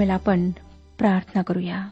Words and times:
ह्यावेळेला 0.00 0.14
आपण 0.14 0.50
प्रार्थना 0.98 1.42
करूया. 1.42 1.88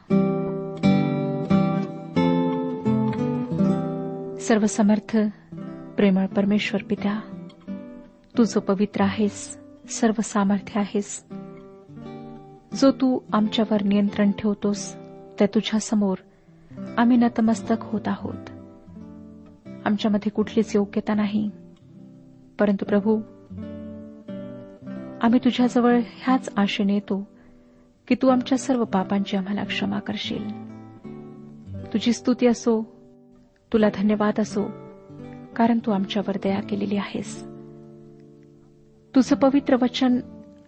सर्वसमर्थ 4.40 5.16
प्रेमळ 5.96 6.26
परमेश्वर 6.26 6.82
पित्या 6.82 7.20
तू 8.38 8.44
जो 8.44 8.60
पवित्र 8.60 9.02
आहेस 9.02 9.58
सर्व 9.88 10.20
सामर्थ्य 10.24 10.80
आहेस 10.80 11.24
जो 12.74 12.92
तू 12.92 13.18
आमच्यावर 13.32 13.82
नियंत्रण 13.82 14.30
ठेवतोस 14.38 14.94
त्या 15.38 15.46
तुझ्या 15.46 15.80
समोर 15.80 16.16
आम्ही 16.96 17.16
नतमस्तक 17.16 17.76
होत 17.80 18.08
आहोत. 18.08 18.50
आमच्यामध्ये 19.84 20.30
कुठलीच 20.30 20.76
योग्यता 20.76 21.14
नाही. 21.14 21.50
परंतु 22.58 22.84
प्रभू 22.84 23.16
आम्ही 25.22 25.40
तुझ्याजवळ 25.44 26.00
ह्याच 26.06 26.48
आशेने 26.56 26.94
येतो 26.94 27.37
की 28.08 28.14
तू 28.14 28.28
आमच्या 28.28 28.58
सर्व 28.58 28.84
पापांची 28.84 29.36
आम्हाला 29.36 29.64
क्षमा 29.64 29.98
करशील. 29.98 30.68
तुझी 31.92 32.12
स्तुती 32.12 32.46
असो 32.46 32.82
तुला 33.72 33.88
धन्यवाद 33.94 34.40
असो 34.40 34.64
कारण 35.56 35.78
तू 35.86 35.90
आमच्यावर 35.90 36.36
दया 36.42 36.60
केलेली 36.60 36.96
आहेस. 36.96 37.42
तुझं 39.14 39.36
पवित्र 39.36 39.76
वचन 39.82 40.20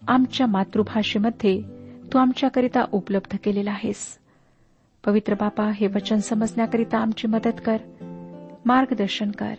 आमच्या 0.09 0.47
मातृभाषेमध्ये 0.47 1.63
तू 2.13 2.19
आमच्याकरिता 2.19 2.85
उपलब्ध 2.93 3.37
केलेलं 3.45 3.71
आहेस. 3.71 4.19
पवित्र 5.07 5.35
बापा 5.35 5.71
हे 5.75 5.87
वचन 5.87 6.19
समजण्याकरिता 6.19 6.99
आमची 6.99 7.29
मदत 7.29 7.61
कर 7.65 7.77
मार्गदर्शन 8.65 9.31
कर. 9.31 9.55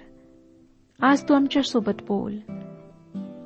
आज 0.99 1.23
तू 1.29 1.33
आमच्यासोबत 1.33 2.01
बोल. 2.07 2.37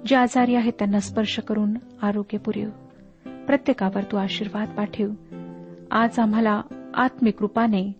जे 0.05 0.15
आजारी 0.15 0.55
आहेत 0.55 0.73
त्यांना 0.79 0.99
स्पर्श 0.99 1.39
करून 1.39 1.73
आरोग्य 2.01 2.37
पुरेव. 2.37 2.69
प्रत्येकावर 3.47 4.03
तू 4.03 4.17
आशीर्वाद 4.17 4.69
पाठव. 4.77 5.05
आज 5.91 6.19
आम्हाला 6.19 6.61
आत्मिक 6.93 7.33
रूपाने 7.39 7.91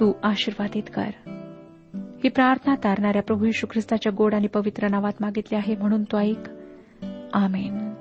तू 0.00 0.12
आशीर्वादित 0.22 0.82
कर. 0.94 1.10
ही 2.24 2.28
प्रार्थना 2.28 2.74
तारणाऱ्या 2.74 3.22
प्रभू 3.22 3.44
यशू 3.44 3.66
ख्रिस्ताच्या 3.70 4.12
गोड 4.16 4.34
आणि 4.34 4.46
पवित्र 4.46 4.88
नावात 4.88 5.12
मागितली 5.20 5.56
आहे 5.56 5.76
म्हणून 5.76 6.04
तो 6.04 6.18
ऐक. 6.18 6.48
आमेन. 7.32 7.94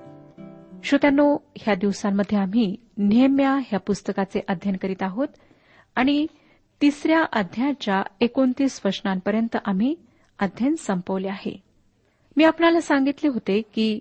श्रोत्यांनो 0.83 1.37
ह्या 1.55 1.75
दिवसांमध्ये 1.75 2.37
आम्ही 2.37 2.75
नेहम्या 2.97 3.51
ह्या 3.51 3.79
पुस्तकाचे 3.79 4.39
अध्ययन 4.47 4.75
करीत 4.75 5.03
आहोत 5.03 5.27
आणि 5.95 6.27
तिसऱ्या 6.81 7.23
अध्यायाच्या 7.33 8.03
एकोणतीस 8.21 8.81
वचनांपर्यंत 8.85 9.57
आम्ही 9.65 9.95
अध्ययन 10.39 10.75
संपवले 10.75 11.27
आहे. 11.27 11.63
मी 12.37 12.43
आपणाला 12.43 12.81
सांगितले 12.81 13.27
होते 13.29 13.61
की 13.61 13.99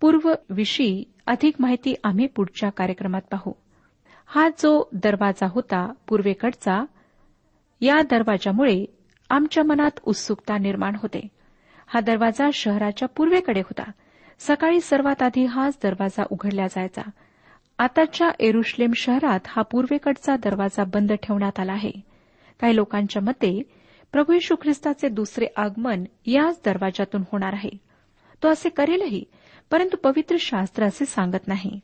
पूर्वविषयी 0.00 1.04
अधिक 1.28 1.54
माहिती 1.60 1.94
आम्ही 2.04 2.26
पुढच्या 2.26 2.70
कार्यक्रमात 2.70 3.20
पाहू. 3.30 3.52
हा 4.26 4.48
जो 4.48 4.88
दरवाजा 4.92 5.46
होता 5.50 5.92
पूर्वेकडचा 6.08 6.84
या 7.80 8.02
दरवाजामुळे 8.02 8.84
आमच्या 9.30 9.64
मनात 9.64 9.90
उत्सुकता 10.04 10.58
निर्माण 10.58 10.94
होते. 10.94 11.28
हा 11.86 12.00
दरवाजा 12.00 12.50
शहराच्या 12.54 13.08
पूर्वेकडे 13.08 13.60
होता. 13.60 13.90
सकाळी 14.38 14.80
सर्वात 14.80 15.22
आधी 15.22 15.44
हाच 15.44 15.78
दरवाजा 15.82 16.22
उघडला 16.30 16.66
जायचा. 16.66 17.02
आताच्या 17.78 18.30
एरुश्लेम 18.40 18.92
शहरात 18.96 19.40
हा 19.46 19.62
पूर्वेकडचा 19.62 20.36
दरवाजा 20.36 20.84
बंद 20.84 21.12
ठेवण्यात 21.12 21.60
आला 21.60 21.72
आहे. 21.72 21.92
काही 22.60 22.76
लोकांच्या 22.76 23.22
मते 23.22 23.62
प्रभू 24.12 24.32
यशू 24.32 24.54
ख्रिस्ताचे 24.62 25.08
दुसरे 25.08 25.46
आगमन 25.56 26.04
याच 26.26 26.60
दरवाजातून 26.64 27.22
होणार 27.32 27.52
आहे. 27.52 27.70
तो 28.42 28.48
असे 28.48 28.68
करेलही. 28.68 29.24
परंतु 29.70 29.96
पवित्र 29.96 30.36
शास्त्र 30.40 30.84
असे 30.84 31.06
सांगत 31.06 31.48
नाही. 31.48 31.80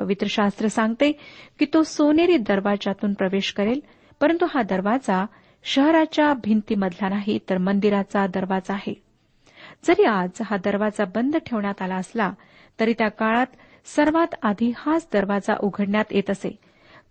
पवित्र 0.00 0.26
शास्त्र 0.30 0.68
सांगते 0.68 1.12
की 1.58 1.66
तो 1.74 1.82
सोनेरी 1.82 2.36
दरवाजातून 2.36 3.14
प्रवेश 3.14 3.52
करेल 3.52 3.80
परंतु 4.20 4.46
हा 4.54 4.62
दरवाजा 4.62 5.26
शहराच्या 5.64 6.32
भिंतीमधला 6.34 7.08
नाही 7.08 7.38
तर 7.50 7.58
मंदिराचा 7.58 8.26
दरवाजा 8.26 8.74
आहे. 8.74 9.02
जरी 9.84 10.04
आज 10.04 10.30
हा 10.44 10.56
दरवाजा 10.56 11.04
बंद 11.04 11.36
ठेवण्यात 11.36 11.82
आला 11.82 11.96
असला 11.96 12.32
तरी 12.80 12.92
त्या 12.92 13.08
काळात 13.08 13.46
सर्वात 13.84 14.34
आधी 14.42 14.72
हाच 14.76 15.08
दरवाजा 15.12 15.54
उघडण्यात 15.60 16.04
येत 16.10 16.30
असे 16.30 16.58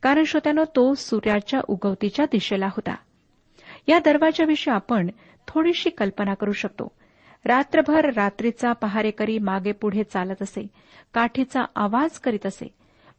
कारण 0.03 0.23
श्रोत्यानं 0.23 0.63
तो 0.75 0.93
सूर्याच्या 0.93 1.61
उगवतीच्या 1.67 2.25
दिशेला 2.31 2.65
होता. 2.65 2.95
या 3.87 3.99
दरवाजाविषयी 3.99 4.73
आपण 4.73 5.09
थोडीशी 5.47 5.89
कल्पना 5.89 6.33
करू 6.33 6.51
शकतो. 6.51 6.91
रात्रभर 7.45 8.09
रात्रीचा 8.13 8.71
पहारेकरी 8.73 9.37
मागे 9.39 9.71
पुढे 9.71 10.03
चालत 10.03 10.41
असे 10.41 10.67
काठीचा 11.13 11.63
आवाज 11.75 12.19
करीत 12.19 12.45
असे. 12.45 12.67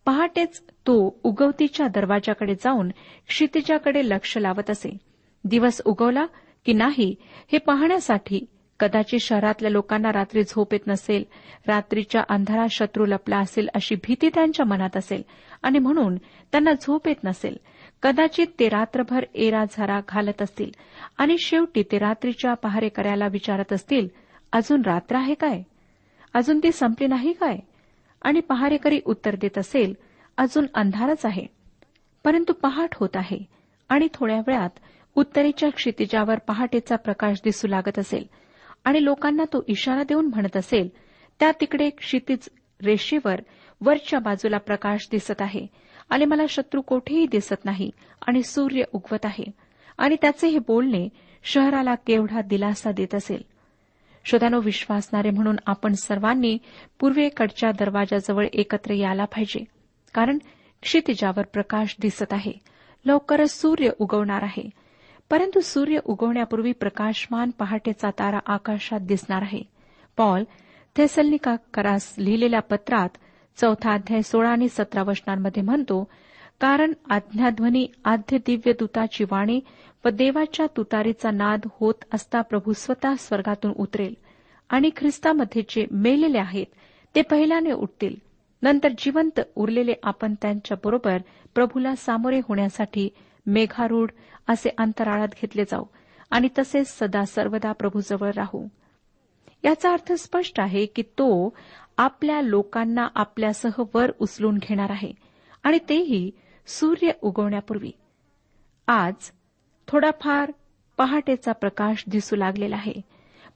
पहाटेच 0.07 0.61
तो 0.87 1.21
उगवतीच्या 1.25 1.87
दरवाजाकडे 1.87 2.55
जाऊन 2.55 2.89
क्षितिजाकडे 3.29 4.09
लक्ष 4.09 4.39
लावत 4.39 4.71
असे. 4.71 4.97
दिवस 5.45 5.81
उगवला 5.85 6.25
की 6.67 6.73
नाही 6.73 7.15
हे 7.53 7.59
पाहण्यासाठी 7.59 8.45
कदाचित 8.81 9.21
शहरातल्या 9.21 9.71
लोकांना 9.71 10.13
रात्री 10.13 10.43
झोप 10.43 10.73
येत 10.73 10.87
नसेल 10.87 11.25
रात्रीच्या 11.67 12.23
अंधारात 12.29 12.69
शत्रू 12.71 13.07
लपला 13.07 13.39
असेल 13.39 13.69
अशी 13.75 13.95
भीती 13.95 14.29
त्यांच्या 14.29 14.67
मनात 14.67 14.97
असेल 14.97 15.23
आणि 15.63 15.79
म्हणून 15.79 16.17
त्यांना 16.53 16.73
झोप 16.73 17.09
येत 17.09 17.25
नसेल. 17.25 17.57
कदाचित 18.05 18.47
ते 18.59 18.69
रात्रभर 18.69 19.25
एरा 19.35 19.65
झरा 19.65 20.01
घालत 20.09 20.43
असतील 20.43 20.71
आणि 21.19 21.37
शेवटी 21.39 21.83
ते 21.83 21.99
रात्रीच्या 21.99 22.55
पहारेकऱ्याला 22.55 23.27
विचारत 23.27 23.73
असतील 23.73 24.09
अजून 24.53 24.83
रात्र 24.87 25.17
आहे 25.17 25.35
काय? 25.35 25.63
अजून 26.35 26.59
ती 26.59 26.73
संपली 26.73 27.07
नाही 27.07 27.33
काय? 27.33 27.57
आणि 28.23 28.41
पहारेकरी 28.41 29.01
उत्तर 29.05 29.35
देत 29.35 29.59
असेल 29.59 29.95
अजून 30.39 30.67
अंधारच 30.75 31.25
आहे. 31.27 31.47
परंतु 32.25 32.53
पहाट 32.53 32.95
होत 32.95 33.17
आहे 33.17 33.39
आणि 33.89 34.09
थोड्या 34.15 34.39
वेळात 34.39 34.79
उत्तरेच्या 35.17 35.71
क्षितिजावर 35.71 36.39
पहाटेचा 36.39 36.97
प्रकाश 36.97 37.41
दिसू 37.45 37.69
लागत 37.69 37.99
असेल 37.99 38.25
आणि 38.85 39.05
लोकांना 39.05 39.45
तो 39.45 39.65
इशारा 39.69 40.03
देऊन 40.03 40.27
म्हणत 40.27 40.57
असेल 40.57 40.89
त्या 41.41 41.51
तिकडे 41.61 41.91
क्षितिज 41.91 42.49
रेषेवर 42.85 43.41
वरच्या 43.81 44.19
बाजूला 44.19 44.59
प्रकाश 44.59 45.09
दिसत 45.11 45.43
आहे. 45.43 45.67
आणि 46.11 46.25
मला 46.25 46.43
शत्रू 46.49 46.81
कोठेही 46.81 47.27
दिसत 47.27 47.65
नाही 47.65 47.91
आणि 48.27 48.43
सूर्य 48.43 48.83
उगवत 48.93 49.19
आहे. 49.25 49.45
आणि 49.99 50.17
त्याचे 50.23 50.49
हे 50.49 50.59
बोलणे 50.59 51.09
शहराला 51.45 51.95
केवढा 51.95 52.41
दिलासा 52.41 52.93
देत 52.93 53.15
असेल. 53.15 53.43
श्रोत्यानो 54.25 54.61
विश्वासणारे 54.61 55.31
म्हणून 55.31 55.57
आपण 55.67 55.93
सर्वांनी 55.93 56.59
पूर्वेकडच्या 57.01 57.71
दरवाजाजवळ 57.73 58.47
एकत्र 58.53 58.93
यायला 58.93 59.25
पाहिजे. 59.25 59.65
कारण 60.15 60.39
क्षितिजावर 60.83 61.43
प्रकाश 61.43 61.97
दिसत 62.01 62.33
आहे. 62.33 62.53
लवकरच 63.07 63.51
सूर्य 63.51 63.91
उगवणार 63.99 64.43
आहे. 64.43 64.71
परंतु 65.31 65.61
सूर्य 65.61 65.99
उगवण्यापूर्वी 66.05 66.73
प्रकाशमान 66.73 67.51
पहाटेचा 67.51 68.11
तारा 68.11 68.39
आकाशात 68.47 69.01
दिसणार 69.01 69.43
आहे. 69.43 69.63
पॉल 70.17 70.45
थेसलनिका 70.97 71.57
करास 71.75 72.15
लिहिलेल्या 72.19 72.61
पत्रात 72.61 73.09
चौथा 73.57 73.93
अध्याय 73.95 74.23
सोळा 74.23 74.51
आणि 74.51 74.69
सतरा 74.69 75.03
वचनांमध्ये 75.03 75.63
म्हणतो 75.63 76.03
कारण 76.61 76.93
आज्ञाध्वनी 77.11 77.87
आद्य 78.05 78.39
दिव्य 78.39 78.73
दूताची 78.73 79.25
वाणी 79.25 79.61
व 80.05 80.09
देवाच्या 80.09 80.67
तुतारीचा 80.77 81.31
नाद 81.31 81.67
होत 81.81 82.05
असता 82.13 82.41
प्रभू 82.41 82.73
स्वतः 82.73 83.15
स्वर्गातून 83.19 83.73
उतरेल 83.77 84.15
आणि 84.71 84.91
ख्रिस्तामध्ये 84.97 85.63
जे 85.69 85.87
मेलेले 85.91 86.39
आहेत 86.39 86.67
ते 87.15 87.23
पहिल्याने 87.23 87.73
उठतील. 87.73 88.15
नंतर 88.63 88.89
जिवंत 88.99 89.41
उरलेले 89.57 89.95
आपण 90.03 90.35
त्यांच्याबरोबर 90.43 91.19
प्रभूला 91.55 91.95
सामोरे 91.95 92.39
होण्यासाठी 92.39 93.09
मेघारूढ 93.47 94.11
असे 94.49 94.71
अंतराळात 94.79 95.29
घेतले 95.43 95.65
जाऊ 95.65 95.85
आणि 96.31 96.49
तसेच 96.59 96.89
सदा 96.89 97.25
सर्वदा 97.25 97.73
प्रभूजवळ 97.73 98.31
राहू. 98.37 98.67
याचा 99.65 99.93
अर्थ 99.93 100.13
स्पष्ट 100.13 100.61
आहे 100.61 100.87
की 100.87 101.03
तो 101.03 101.57
आपल्या 101.99 102.41
लोकांना 102.41 103.09
आपल्यासह 103.15 103.83
वर 103.95 104.13
उचलून 104.19 104.59
घेणार 104.59 104.91
आहे 104.91 105.13
आणि 105.63 105.79
तेही 105.89 106.31
सूर्य 106.67 107.11
उगवण्यापूर्वी. 107.23 107.91
आज 108.87 109.15
थोडाफार 109.89 110.53
पहाटेचा 110.97 111.53
प्रकाश 111.53 112.05
दिसू 112.09 112.37
लागलेला 112.37 112.77
आहे. 112.77 112.95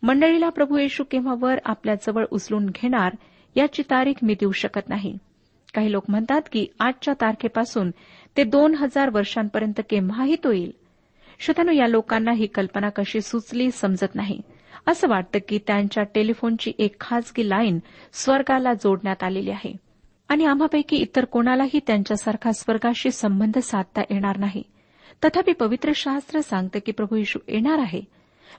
मंडळीला 0.02 0.48
प्रभू 0.48 0.78
येशू 0.78 1.04
केव्हा 1.10 1.34
वर 1.38 1.54
आपल्याजवळ 1.64 2.24
उचलून 2.30 2.66
घेणार 2.66 3.12
याची 3.56 3.82
तारीख 3.82 4.14
मी 4.22 4.34
देऊ 4.34 4.52
शकत 4.52 4.88
नाही. 4.88 5.18
काही 5.74 5.92
लोक 5.92 6.04
म्हणतात 6.08 6.40
की 6.52 6.66
आजच्या 6.80 7.14
तारखेपासून 7.14 7.90
ते 8.36 8.44
दोन 8.44 8.74
हजार 8.74 9.10
वर्षांपर्यंत 9.10 9.80
केव्हाही 9.90 10.36
तो 10.44 10.52
येईल. 10.52 10.72
श्रोत्यानो 11.38 11.72
या 11.72 11.88
लोकांना 11.88 12.32
ही 12.32 12.46
कल्पना 12.46 12.88
कशी 12.88 13.20
सुचली 13.20 13.70
समजत 13.70 14.14
नाही. 14.14 14.40
असं 14.86 15.08
वाटतं 15.08 15.38
की 15.48 15.58
त्यांच्या 15.66 16.02
टेलिफोनची 16.02 16.72
एक 16.78 17.00
खाजगी 17.00 17.48
लाईन 17.48 17.78
स्वर्गाला 18.12 18.74
जोडण्यात 18.74 19.22
आलेली 19.22 19.50
आहे. 19.50 19.76
आणि 20.28 20.44
आम्हापैकी 20.44 20.96
इतर 20.96 21.24
कोणालाही 21.24 21.80
त्यांच्यासारखा 21.86 22.52
स्वर्गाशी 22.52 23.10
संबंध 23.10 23.58
साधता 23.58 24.00
येणार 24.00 24.36
नाही. 24.36 24.62
तथापि 25.24 25.52
पवित्र 25.52 25.92
शास्त्र 25.94 26.40
सांगतं 26.40 26.78
की 26.86 26.92
प्रभू 26.92 27.16
येशू 27.16 27.38
येणार 27.48 27.78
आहे. 27.78 28.00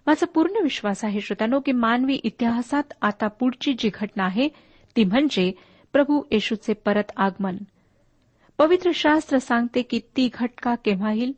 माझा 0.08 0.26
पूर्ण 0.26 0.64
विश्वास 0.64 1.06
आहे 1.06 1.22
श्रोत्यानो 1.22 1.60
की 1.60 1.72
मानवी 1.72 2.16
इतिहासात 2.16 2.84
आता 3.02 3.28
पुढची 3.28 3.76
जी 3.80 3.90
घटना 3.94 4.24
आहे 4.24 4.50
ती 4.96 5.04
म्हणजे 5.04 5.52
प्रभू 5.94 6.22
येशूचे 6.32 6.74
परत 6.74 7.12
आगमन. 7.18 7.58
पवित्र 8.58 8.92
शास्त्र 8.94 9.38
सांगते 9.38 9.82
की 9.82 10.00
ती 10.18 10.30
घटका 10.34 10.76
केव्हा 10.76 11.14
येईल 11.14 11.32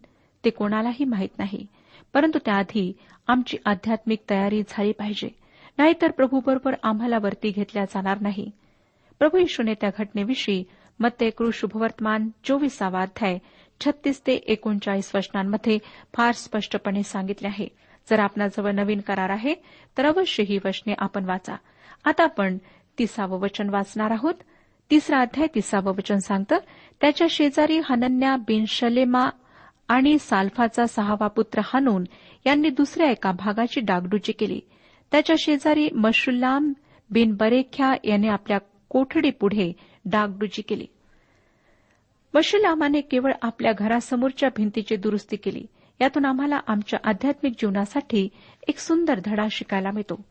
ते 0.45 0.49
कोणालाही 0.49 1.05
माहीत 1.05 1.29
नाही. 1.37 1.65
परंतु 2.13 2.39
त्याआधी 2.45 2.93
आमची 3.27 3.57
आध्यात्मिक 3.65 4.19
तयारी 4.29 4.63
झाली 4.69 4.91
पाहिजे. 4.91 5.29
नाहीतर 5.77 6.11
प्रभूबरोबर 6.11 6.75
आम्हाला 6.83 7.17
वरती 7.21 7.49
घेतल्या 7.49 7.85
जाणार 7.85 8.21
नाही. 8.21 8.51
प्रभू 9.19 9.37
येशूने 9.37 9.73
त्या 9.73 9.89
घटनेविषयी 9.97 10.63
मत्तेकृ 10.99 11.49
शुभवर्तमान 11.53 12.29
चोवीसावा 12.43 13.01
अध्याय 13.01 13.37
छत्तीस 13.85 14.21
ते 14.27 14.33
एकोणचाळीस 14.33 15.15
वचनांमध्ये 15.15 15.79
फार 16.13 16.31
स्पष्टपणे 16.31 17.03
सांगितले 17.03 17.47
आहे. 17.47 17.67
जर 18.09 18.19
आपणाजवळ 18.19 18.71
नवीन 18.71 18.99
करार 18.99 19.29
आहे 19.29 19.55
तर 19.97 20.05
अवश्य 20.05 20.43
ही 20.43 20.59
वचने 20.65 20.93
आपण 20.97 21.25
वाचा. 21.25 21.55
आता 22.05 22.23
आपण 22.23 22.57
तिसावं 22.99 23.39
वचन 23.39 23.69
वाचणार 23.69 24.11
आहोत. 24.11 24.33
तिसरा 24.91 25.19
अध्याय 25.19 25.47
तिसावं 25.55 25.91
वचन 25.91 26.17
सांगतं 26.17 26.57
त्याच्या 27.01 27.27
शेजारी 27.29 27.79
हनन्या 27.89 28.35
बिन 28.35 28.65
शलेमा 28.65 29.29
आणि 29.91 30.19
साल्फाचा 30.19 30.85
सहावा 30.85 31.27
पुत्र 31.27 31.61
हानून 31.63 32.03
यांनी 32.45 32.69
दुसऱ्या 32.69 33.11
एका 33.11 33.31
भागाची 33.31 33.79
डागडुजी 33.79 34.31
केली. 34.31 34.59
त्याच्या 35.11 35.35
शेजारी 35.39 35.89
मशुल्लाम 35.89 36.73
बिन 37.09 37.33
बरेख्या 37.33 37.93
याने 38.03 38.27
आपल्या 38.27 38.57
कोठडीपुढे 38.89 39.73
डागडुजी 40.05 40.61
केली. 40.61 40.85
मशुल्लामाने 42.33 43.01
केवळ 43.01 43.31
आपल्या 43.41 43.71
घरासमोरच्या 43.77 44.49
भिंतीची 44.57 44.95
दुरुस्ती 44.95 45.35
केली. 45.35 45.65
यातून 46.01 46.25
आम्हाला 46.25 46.59
आमच्या 46.67 46.99
आध्यात्मिक 47.03 47.53
जीवनासाठी 47.53 48.29
एक 48.67 48.77
सुंदर 48.77 49.19
धडा 49.25 49.45
शिकायला 49.51 49.91
मिळतो. 49.91 50.25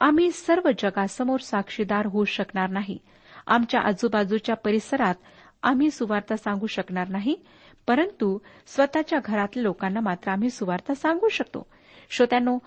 आम्ही 0.00 0.30
सर्व 0.30 0.70
जगासमोर 0.78 1.40
साक्षीदार 1.40 2.06
होऊ 2.06 2.24
शकणार 2.24 2.70
नाही. 2.70 2.98
आमच्या 3.46 3.80
आजूबाजूच्या 3.80 4.56
परिसरात 4.56 5.14
आम्ही 5.62 5.90
सुवार्ता 5.90 6.36
सांगू 6.36 6.66
शकणार 6.66 7.08
नाही. 7.08 7.36
परंतु 7.86 8.38
स्वतःच्या 8.66 9.18
घरातल्या 9.24 9.62
लोकांना 9.62 10.00
मात्र 10.00 10.30
आम्ही 10.30 10.50
सुवार्ता 10.50 10.94
सांगू 10.94 11.28
शकतो. 11.28 11.66
श्रोत्यानो 12.10 12.58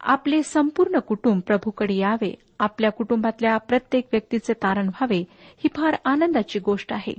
आपले 0.00 0.42
संपूर्ण 0.42 0.98
कुटुंब 0.98 1.40
प्रभूकडे 1.40 1.94
यावे 1.94 2.34
आपल्या 2.58 2.90
कुटुंबातल्या 2.90 3.56
प्रत्येक 3.56 4.08
व्यक्तीचे 4.12 4.52
तारण 4.52 4.86
व्हावे 4.86 5.18
ही 5.30 5.68
फार 5.68 5.96
आनंदाची 6.04 6.58
गोष्ट 6.58 6.92
आहे. 6.92 7.14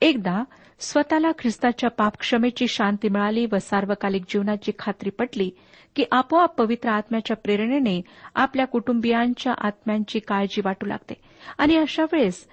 एकदा 0.00 0.42
स्वतःला 0.80 1.30
ख्रिस्ताच्या 1.38 1.90
पापक्षमेची 1.90 2.68
शांती 2.68 3.08
मिळाली 3.08 3.46
व 3.52 3.58
सार्वकालिक 3.58 4.22
जीवनाची 4.28 4.72
खात्री 4.78 5.10
पटली 5.10 5.50
की 5.96 6.04
आपोआप 6.12 6.54
पवित्र 6.54 6.88
आत्म्याच्या 6.88 7.36
प्रेरणेने 7.36 8.02
आपल्या 8.34 8.66
कुटुंबियांच्या 8.66 9.54
आत्म्यांची 9.58 10.18
काळजी 10.18 10.60
वाटू 10.64 10.86
लागते. 10.86 11.14
आणि 11.58 11.76
अशा 11.76 12.02
वेळेस 12.02 12.48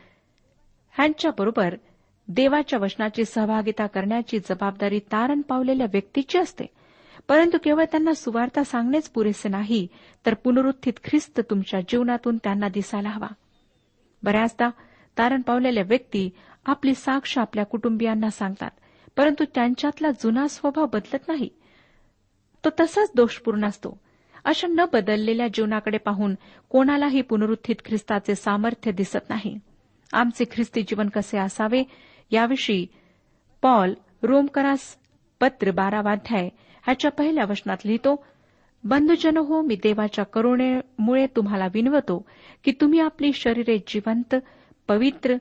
ह्यांच्याबरोबर 0.92 1.76
देवाच्या 2.28 2.80
वचनाची 2.80 3.26
सहभागिता 3.26 3.88
करण्याची 3.88 4.40
जबाबदारी 4.40 5.00
तारण 5.00 5.42
पावलेल्या 5.42 5.88
व्यक्तीची 5.92 6.38
असते. 6.38 6.66
परंतु 7.28 7.58
केवळ 7.64 7.84
त्यांना 7.84 8.14
सुवार्ता 8.14 8.64
सांगणेच 8.64 9.10
पुरेसे 9.10 9.50
नाही 9.50 9.88
तर 10.26 10.34
पुनरुत्थित 10.34 10.94
ख्रिस्त 11.04 11.40
तुमच्या 11.50 11.80
जीवनातून 11.80 12.38
त्यांना 12.38 12.68
दिसायला 12.68 13.10
हवा. 13.10 13.28
बऱ्याचदा 14.24 14.70
तारण 15.18 15.42
पावलेल्या 15.42 15.84
व्यक्ती 15.88 16.30
आपली 16.66 16.94
साक्ष 16.94 17.38
आपल्या 17.38 17.66
कुटुंबियांना 17.66 18.30
सांगतात 18.30 18.72
परंतु 19.18 19.46
त्यांच्यातला 19.56 20.12
जुना 20.12 20.48
स्वभाव 20.48 20.86
बदलत 20.86 21.20
नाही. 21.28 21.50
तो 22.66 22.70
तसाच 22.80 23.12
दोषपूर्ण 23.16 23.66
असतो. 23.66 24.00
अशा 24.46 24.68
न 24.68 24.86
बदललेल्या 24.94 25.48
जीवनाकडे 25.48 25.98
पाहून 25.98 26.36
कोणालाही 26.70 27.22
पुनरुत्थित 27.22 27.76
ख्रिस्ताचे 27.86 28.36
सामर्थ्य 28.36 28.92
दिसत 28.92 29.30
नाही. 29.30 29.60
आमचे 30.14 30.46
ख्रिस्ती 30.52 30.82
जीवन 30.82 31.10
कसे 31.10 31.38
असावे 31.38 31.84
याविषयी 32.32 32.88
पॉल 33.62 33.94
रोमकरास 34.24 34.98
पत्र 35.42 35.72
बारावाध्याय 35.72 36.50
ह्याच्या 36.84 37.12
पहिल्या 37.12 37.46
वचनात 37.50 37.78
लिहितो 37.86 38.26
बंधुजन 38.84 39.38
हो 39.38 39.62
मी 39.62 39.76
देवाच्या 39.76 40.26
करुणेमुळे 40.26 41.26
तुम्हाला 41.36 41.66
विनवतो 41.74 42.26
की 42.64 42.72
तुम्ही 42.82 43.00
आपली 43.00 43.34
शरीरे 43.34 43.78
जिवंत 43.88 44.36
पवित्र 44.88 45.36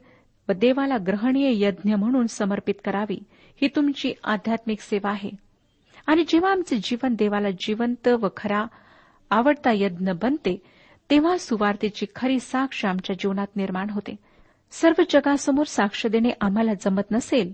व 0.48 0.52
देवाला 0.52 0.96
ग्रहणीय 1.06 1.64
यज्ञ 1.64 1.94
म्हणून 1.94 2.26
समर्पित 2.26 2.74
करावी. 2.84 3.18
ही 3.62 3.68
तुमची 3.68 4.12
आध्यात्मिक 4.24 4.80
सेवा 4.80 5.10
आहे. 5.10 5.30
आणि 6.06 6.24
जेव्हा 6.28 6.50
आमचे 6.50 6.76
जीवन 6.76 7.14
देवाला 7.14 7.50
जिवंत 7.50 8.08
व 8.08 8.28
खरा 8.36 8.64
आवडता 9.30 9.70
यज्ञ 9.74 10.10
बनते 10.22 10.62
तेव्हा 11.10 11.38
सुवार्तेची 11.38 12.06
खरी 12.16 12.40
साक्ष 12.40 12.84
आमच्या 12.84 13.16
जीवनात 13.18 13.46
निर्माण 13.56 13.90
होते. 13.90 14.16
सर्व 14.70 15.02
जगासमोर 15.10 15.64
साक्ष 15.64 16.06
देणे 16.06 16.30
आम्हाला 16.40 16.74
जमत 16.74 17.02
नसेल 17.12 17.52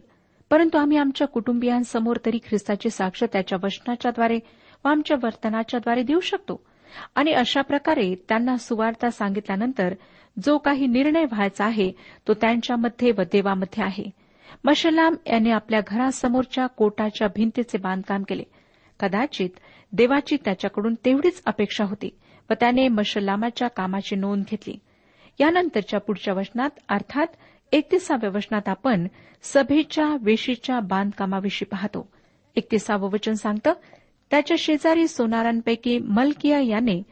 परंतु 0.51 0.79
आम्ही 0.79 0.97
आमच्या 0.97 1.27
कुटुंबियांसमोर 1.27 2.17
तरी 2.27 2.39
ख्रिस्ताची 2.39 2.91
साक्ष 2.91 3.25
त्याच्या 3.25 3.59
वचनाच्याद्वारे 3.63 4.39
व 4.85 4.89
आमच्या 4.89 5.17
वर्तनाच्याद्वारे 5.23 6.03
देऊ 6.03 6.21
शकतो. 6.21 6.65
आणि 7.15 7.33
अशा 7.33 7.61
प्रकारे 7.61 8.15
त्यांना 8.29 8.57
सुवार्ता 8.57 9.11
सांगितल्यानंतर 9.11 9.95
जो 10.45 10.59
काही 10.59 10.87
निर्णय 10.87 11.25
व्हायचा 11.25 11.65
आहे 11.65 11.93
तो 12.29 12.35
त्यांच्यामध्ये 12.35 13.11
व 13.19 13.23
देवामध्ये 13.23 13.85
आहे. 13.85 14.11
मशलाम 14.65 15.15
याने 15.27 15.51
आपल्या 15.51 15.81
घरासमोरच्या 15.87 16.67
कोटाच्या 16.67 17.29
भिंतीचे 17.29 17.79
बांधकाम 17.79 18.23
केले. 18.23 18.43
कदाचित 19.01 19.51
देवाची 19.93 20.37
त्याच्याकडून 20.45 20.95
तेवढीच 21.05 21.43
अपेक्षा 21.47 21.85
होती 21.85 22.19
व 22.51 22.55
त्याने 22.61 22.89
मशलामाच्या 22.89 23.69
कामाची 23.69 24.17
नोंद 24.17 24.45
घेतली. 24.51 24.75
यानंतरच्या 25.41 26.01
पुढच्या 26.01 26.35
वचनात 26.35 26.71
अर्थात 26.89 27.27
एकतीसाव्या 27.73 28.31
वचनात 28.31 28.69
आपण 28.69 29.07
सभेच्या 29.43 30.17
वेशीच्या 30.21 30.81
बांधकामाविषयी 30.81 31.65
पाहतो. 31.65 32.09
एकतीसावं 32.57 33.11
वचन 33.11 33.33
सांगतं 33.33 33.73
त्याच्या 34.31 34.57
शेजारी 34.59 35.09
सोनारांपैकी 35.09 35.99
मलकिया 35.99 36.61
याने 36.61 37.03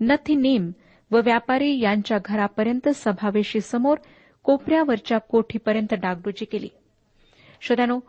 नथिनीम 0.00 0.70
व 1.10 1.20
व्यापारी 1.20 1.78
यांच्या 1.80 2.18
घरापर्यंत 2.24 2.88
सभावेशी 2.88 3.60
समोर 3.60 3.98
कोपऱ्यावरच्या 4.42 5.18
कोठीपर्यंत 5.18 5.94
डागडुजी 5.94 6.44
केली. 6.44 6.68
श्रोत्यानो 7.60 8.00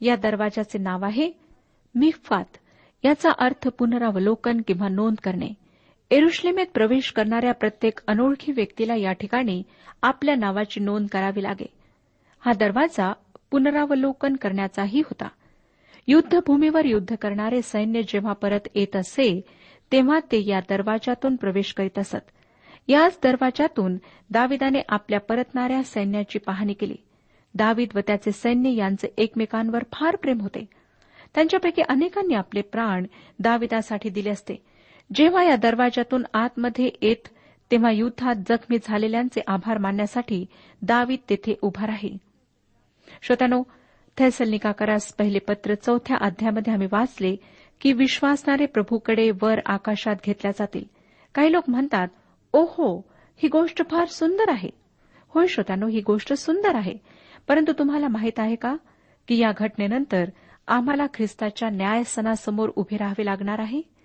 या 0.00 0.16
दरवाजाचे 0.16 0.78
नाव 0.78 1.04
आहे 1.04 1.32
मिफात. 1.94 2.44
याचा 3.04 3.30
अर्थ 3.38 3.68
पुनरावलोकन 3.68 4.60
किंवा 4.66 4.88
नोंद 4.88 5.16
करणे. 5.24 5.65
एरुश्लेमेत 6.10 6.66
प्रवेश 6.74 7.12
करणाऱ्या 7.12 7.52
प्रत्येक 7.52 7.98
अनोळखी 8.06 8.52
व्यक्तीला 8.52 8.94
या 8.94 9.12
ठिकाणी 9.12 9.62
आपल्या 10.02 10.34
नावाची 10.34 10.80
नोंद 10.80 11.08
करावी 11.12 11.42
लागे. 11.42 11.66
हा 12.40 12.52
दरवाजा 12.52 13.12
पुनरावलोकन 13.50 14.36
करण्याचाही 14.36 15.00
होता. 15.00 15.28
युद्धभूमीवर 16.06 16.84
युद्ध 16.84 17.14
करणारे 17.14 17.62
सैन्य 17.62 18.02
जेव्हा 18.02 18.32
परत 18.32 18.60
येत 18.74 18.96
असे 18.96 19.40
तेव्हा 19.92 20.18
ते 20.18 20.46
या 20.46 20.60
दरवाजातून 20.60 21.36
प्रवेश 21.36 21.72
करीत 21.72 21.98
असत. 21.98 22.30
याच 22.88 23.18
दरवाजातून 23.22 23.96
दाविदाने 24.30 24.82
आपल्या 24.88 25.20
परतणाऱ्या 25.20 25.82
सैन्याची 25.82 26.38
पाहणी 26.38 26.72
केली. 26.72 26.96
दावीद 27.54 27.88
व 27.94 27.98
त्याचे 28.06 28.32
सैन्य 28.32 28.70
यांचे 28.70 29.08
एकमेकांवर 29.18 29.82
फार 29.92 30.16
प्रेम 30.16 30.40
होते. 30.40 30.66
त्यांच्यापैकी 31.34 31.82
अनेकांनी 31.88 32.34
आपले 32.34 32.60
प्राण 32.60 33.06
दाविदासाठी 33.38 34.08
दिले 34.08 34.30
असते. 34.30 34.75
जेव्हा 35.14 35.44
या 35.44 35.56
दरवाजातून 35.56 36.24
आतमध्ये 36.34 36.90
येत 37.02 37.28
तेव्हा 37.70 37.90
युद्धात 37.90 38.34
जखमी 38.48 38.78
झालेल्यांचे 38.82 39.40
आभार 39.46 39.78
मानण्यासाठी 39.78 40.46
दावीद 40.82 41.18
तेथे 41.30 41.54
उभा 41.62 41.86
राहील 41.86 42.16
श्रोत्यानो 43.22 43.62
थैसलनिकाकरास 44.16 45.12
पहिले 45.12 45.38
पत्र 45.38 45.74
चौथ्या 45.74 46.16
अध्यामध्ये 46.20 46.72
आम्ही 46.72 46.88
वाचले 46.92 47.36
की 47.80 47.92
विश्वासणारे 47.92 48.66
प्रभूकडे 48.66 49.30
वर 49.42 49.58
आकाशात 49.66 50.16
घेतल्या 50.26 50.50
जातील. 50.50 50.84
काही 51.34 51.52
लोक 51.52 51.64
म्हणतात 51.68 52.08
ओहो 52.52 53.06
ही 53.36 53.48
गोष्ट 53.48 53.90
फार 53.90 54.04
सुंदर 54.04 54.50
आहे. 54.50 54.70
होय 55.28 55.46
श्रोत्यानो 55.46 55.86
ही 55.86 56.00
गोष्ट 56.00 56.32
सुंदर 56.32 56.74
आहे. 56.74 56.94
परंतु 57.48 57.72
तुम्हाला 57.72 58.08
माहीत 58.08 58.38
आहे 58.38 58.54
का 58.54 58.76
की 59.28 59.38
या 59.38 59.52
घटनेनंतर 59.56 60.24
आम्हाला 60.68 61.06
ख्रिस्ताच्या 61.14 61.70
न्यायसनासमोर 61.70 62.68
उभे 62.76 62.96
राहावे 62.96 63.24
लागणार 63.24 63.58
आहे? 63.58 63.95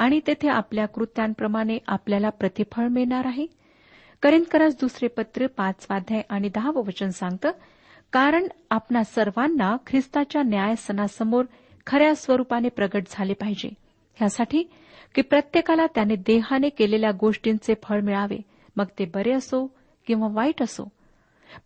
आणि 0.00 0.20
तेथे 0.26 0.48
आपल्या 0.48 0.86
कृत्यांप्रमाणे 0.86 1.78
आपल्याला 1.86 2.28
प्रतिफळ 2.28 2.88
मिळणार 2.88 3.26
आहे. 3.26 3.46
करिंदकरास 4.22 4.76
दुसरे 4.80 5.08
पत्र 5.08 5.46
पाचवाध्याय 5.46 6.22
आणि 6.30 6.48
दहावं 6.48 6.84
वचन 6.86 7.08
सांगतं 7.08 7.50
कारण 8.12 8.46
आपणा 8.70 9.02
सर्वांना 9.02 9.76
ख्रिस्ताच्या 9.86 10.42
न्यायसनासमोर 10.42 11.44
खऱ्या 11.86 12.14
स्वरूपाने 12.14 12.68
प्रगट 12.68 13.02
झाले 13.10 13.32
पाहिजे. 13.32 13.68
ह्यासाठी 14.14 14.62
की 15.14 15.22
प्रत्येकाला 15.22 15.86
त्याने 15.86 16.16
देहाने 16.16 16.68
केलेल्या 16.68 17.10
गोष्टींचे 17.10 17.74
फळ 17.82 18.00
मिळावे. 18.00 18.38
मग 18.76 18.84
ते 18.98 19.04
बरे 19.04 19.32
असो 19.32 19.66
किंवा 20.06 20.28
वाईट 20.30 20.62
असो. 20.62 20.88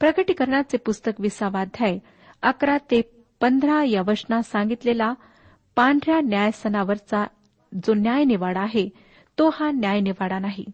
प्रकटीकरणाचे 0.01 0.77
पुस्तक 0.77 1.13
विसावाध्याय 1.19 1.99
अकरा 2.43 2.77
ते 2.77 3.25
पंधरा 3.41 3.85
या 3.85 4.03
वचनात 4.07 4.43
सांगितलेला 4.43 5.15
पांढऱ्या 5.77 6.21
न्यायसनावरचा 6.21 7.27
जो 7.87 7.95
न्यायनिवाडा 7.95 8.61
आहे 8.61 8.89
तो 9.39 9.49
हा 9.49 9.71
न्यायनिवाडा 9.71 10.39
नाही. 10.39 10.65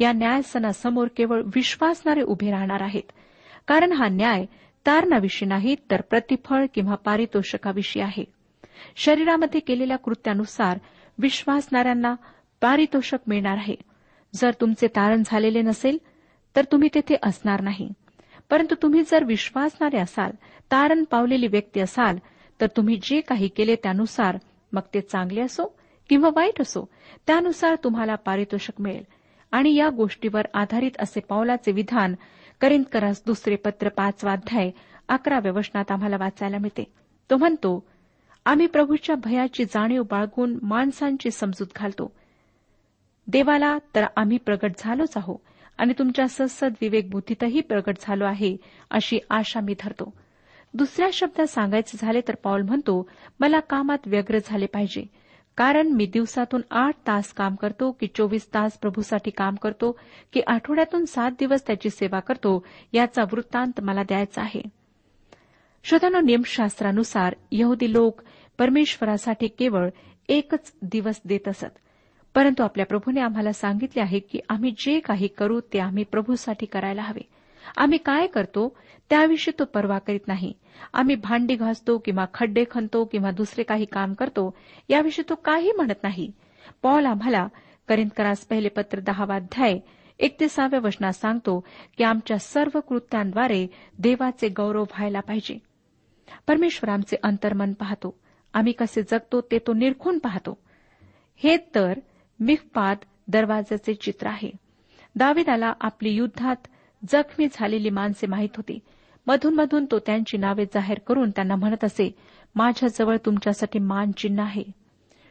या 0.00 0.12
न्यायसनासमोर 0.12 1.08
केवळ 1.16 1.42
विश्वासणारे 1.44 2.22
उभे 2.22 2.50
राहणार 2.50 2.82
आहेत. 2.82 3.12
कारण 3.68 3.92
हा 3.92 4.08
न्याय 4.08 4.44
तारणाविषयी 4.86 5.48
नाही 5.48 5.76
तर 5.90 6.00
प्रतिफळ 6.00 6.66
किंवा 6.74 6.94
पारितोषकाविषयी 6.94 8.02
आहे. 8.02 8.24
शरीरामध्ये 8.96 9.60
केलेल्या 9.60 9.96
कृत्यानुसार 9.96 10.78
विश्वासणाऱ्यांना 11.18 12.14
पारितोषक 12.60 13.18
मिळणार 13.26 13.56
आहे. 13.56 13.74
जर 14.34 14.50
तुमचे 14.60 14.86
तारण 14.86 15.22
झालेले 15.26 15.62
नसेल 15.62 15.98
तर 16.56 16.64
तुम्ही 16.72 16.88
तेथे 16.94 17.16
असणार 17.22 17.60
नाही. 17.60 17.92
परंतु 18.50 18.74
तुम्ही 18.82 19.02
जर 19.02 19.24
विश्वासणारे 19.24 19.98
असाल 19.98 20.30
तारण 20.72 21.04
पावलेली 21.04 21.46
व्यक्ती 21.46 21.80
असाल 21.80 22.18
तर 22.60 22.66
तुम्ही 22.66 22.96
जे 23.02 23.20
काही 23.20 23.48
केले 23.48 23.74
त्यानुसार 23.74 24.38
मग 24.72 24.80
ते 24.94 25.00
चांगले 25.00 25.40
असो 25.40 25.78
किंवा 26.08 26.28
वाईट 26.34 26.60
असो 26.60 26.88
त्यानुसार 27.26 27.76
तुम्हाला 27.84 28.14
पारितोषिक 28.14 28.80
मिळेल. 28.80 29.04
आणि 29.52 29.74
या 29.74 29.88
गोष्टीवर 29.88 30.46
आधारित 30.54 30.90
असे 30.98 31.20
पावलाचे 31.20 31.72
विधान 31.72 32.14
करिंदकरास 32.60 33.22
दुसरे 33.26 33.56
पत्र 33.56 33.88
पाचवाध्याय 33.88 34.70
अकराव्या 35.08 35.52
वचनात 35.52 35.90
आम्हाला 35.90 36.16
वाचायला 36.20 36.58
मिळते. 36.58 36.84
तो 37.30 37.36
म्हणतो 37.36 37.86
आम्ही 38.44 38.66
प्रभूच्या 38.66 39.14
भयाची 39.14 39.64
जाणीव 39.64 40.02
बाळगून 40.02 40.58
माणसांची 40.62 41.30
समजूत 41.30 41.66
घालतो. 41.76 42.12
देवाला 43.26 43.78
तर 43.94 44.04
आम्ही 44.16 44.38
प्रगट 44.38 44.70
झालोच 44.78 45.16
आहो 45.16 45.36
आणि 45.78 45.92
तुमच्या 45.98 46.28
सत्सद 46.28 46.72
विवेक 46.80 47.10
बुद्धीतही 47.10 47.60
प्रगट 47.60 47.96
झालो 48.00 48.24
आहे 48.24 48.56
अशी 48.90 49.18
आशा 49.30 49.60
मी 49.60 49.74
धरतो. 49.80 50.12
दुसऱ्या 50.74 51.08
शब्दात 51.12 51.46
सांगायचे 51.46 51.98
झाले 52.00 52.20
तर 52.28 52.34
पॉल 52.34 52.62
म्हणतो 52.62 53.10
मला 53.40 53.60
कामात 53.60 53.98
व्यग्र 54.06 54.38
झाले 54.44 54.66
पाहिजे. 54.66 55.25
कारण 55.56 55.88
मी 55.88 56.06
दिवसातून 56.06 56.60
आठ 56.70 56.94
तास 57.06 57.32
काम 57.32 57.54
करतो 57.54 57.92
की 57.92 58.06
चोवीस 58.06 58.48
तास 58.54 58.78
प्रभूसाठी 58.78 59.30
काम 59.30 59.54
करतो 59.54 59.98
की 60.32 60.40
आठवड्यातून 60.46 61.04
सात 61.04 61.30
दिवस 61.38 61.66
त्याची 61.66 61.90
सेवा 61.90 62.20
करतो 62.20 62.66
याचा 62.92 63.22
वृत्तांत 63.22 63.80
मला 63.82 64.02
द्यायचा 64.02 64.42
आहे. 64.42 64.62
श्रोतानो 65.84 66.20
नियमशास्त्रानुसार 66.20 67.34
यहुदी 67.52 67.92
लोक 67.92 68.20
परमेश्वरासाठी 68.58 69.48
केवळ 69.48 69.88
एकच 70.28 70.72
दिवस 70.82 71.20
देत 71.24 71.48
असत. 71.48 71.78
परंतु 72.34 72.62
आपल्या 72.62 72.86
प्रभूने 72.86 73.20
आम्हाला 73.20 73.52
सांगितले 73.52 74.00
आहे 74.00 74.18
की 74.18 74.40
आम्ही 74.48 74.70
जे 74.70 75.00
काही 75.00 75.26
करू 75.26 75.60
ते 75.60 75.78
आम्ही 75.78 76.04
प्रभूसाठी 76.04 76.66
करायला 76.66 77.02
हवे. 77.02 77.35
आम्ही 77.76 77.98
काय 77.98 78.26
करतो? 78.26 78.76
त्याविषयी 79.10 79.58
तो 79.58 79.64
पर्वा 79.64 79.98
करीत 79.98 80.28
नाही. 80.28 80.52
आम्ही 80.92 81.14
भांडी 81.14 81.54
घासतो 81.54 81.98
किंवा 81.98 82.26
खड्डे 82.34 82.64
खणतो 82.70 83.04
किंवा 83.04 83.30
दुसरे 83.30 83.62
काही 83.62 83.84
काम 83.84 84.14
करतो 84.14 84.56
याविषयी 84.88 85.28
तो 85.28 85.34
काही 85.34 85.72
म्हणत 85.72 86.02
नाही. 86.02 86.32
पॉल 86.82 87.06
आम्हाला 87.06 87.48
करिंदकरास 87.88 88.40
पहिले 88.40 88.68
पत्र 88.68 89.00
दहावाध्याय 89.00 89.78
एकतीसाव्या 90.18 90.80
वचनात 90.80 91.12
सांगतो 91.12 91.64
की 91.98 92.04
आमच्या 92.04 92.38
सर्व 92.38 92.80
कृत्यांद्वारे 92.80 93.66
देवाचे 93.98 94.48
गौरव 94.48 94.82
व्हायला 94.82 95.20
पाहिजे. 95.20 95.58
परमेश्वर 96.46 96.90
आमचे 96.90 97.16
अंतर्मन 97.22 97.72
पाहतो. 97.72 98.18
आम्ही 98.54 98.72
कसे 98.72 99.02
जगतो 99.02 99.40
ते 99.40 99.58
तो 99.58 99.72
निरखून 99.72 100.18
पाहतो. 100.18 100.58
हे 101.36 101.56
तर 101.56 101.98
मिखपात 102.40 102.96
दरवाजाचे 103.28 103.94
चित्र 103.94 104.26
आहे. 104.26 104.50
दाविदाला 105.16 105.72
आपली 105.80 106.10
युद्धात 106.10 106.56
जखमी 107.08 107.46
झालेली 107.52 107.90
माणसे 107.90 108.26
माहीत 108.26 108.48
होती. 108.56 108.78
मधून 109.26 109.54
मधून 109.54 109.84
तो 109.84 109.98
त्यांची 109.98 110.36
नावे 110.36 110.64
जाहीर 110.64 110.98
करून 110.98 111.30
त्यांना 111.30 111.56
म्हणत 111.56 111.84
असे 111.84 112.14
माझ्याजवळ 112.54 113.16
तुमच्यासाठी 113.16 113.78
मान 113.78 114.12
चिन्ह 114.12 114.42
आहे. 114.42 114.62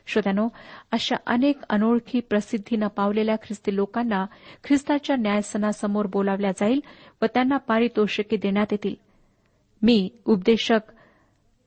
श्रोत्यानो 0.07 0.47
अशा 0.91 1.15
अनेक 1.27 1.57
अनोळखी 1.69 2.19
प्रसिद्धी 2.19 2.75
न 2.77 2.87
पावलेल्या 2.87 3.35
ख्रिस्ती 3.35 3.75
लोकांना 3.75 4.25
ख्रिस्ताच्या 4.63 5.15
न्यायसनासमोर 5.15 6.05
बोलावल्या 6.05 6.51
जाईल 6.51 6.79
व 7.21 7.25
त्यांना 7.25 7.57
पारितोषिके 7.57 8.37
देण्यात 8.37 8.67
येतील. 8.71 8.95
मी 9.81 10.09
उपदेशक 10.25 10.79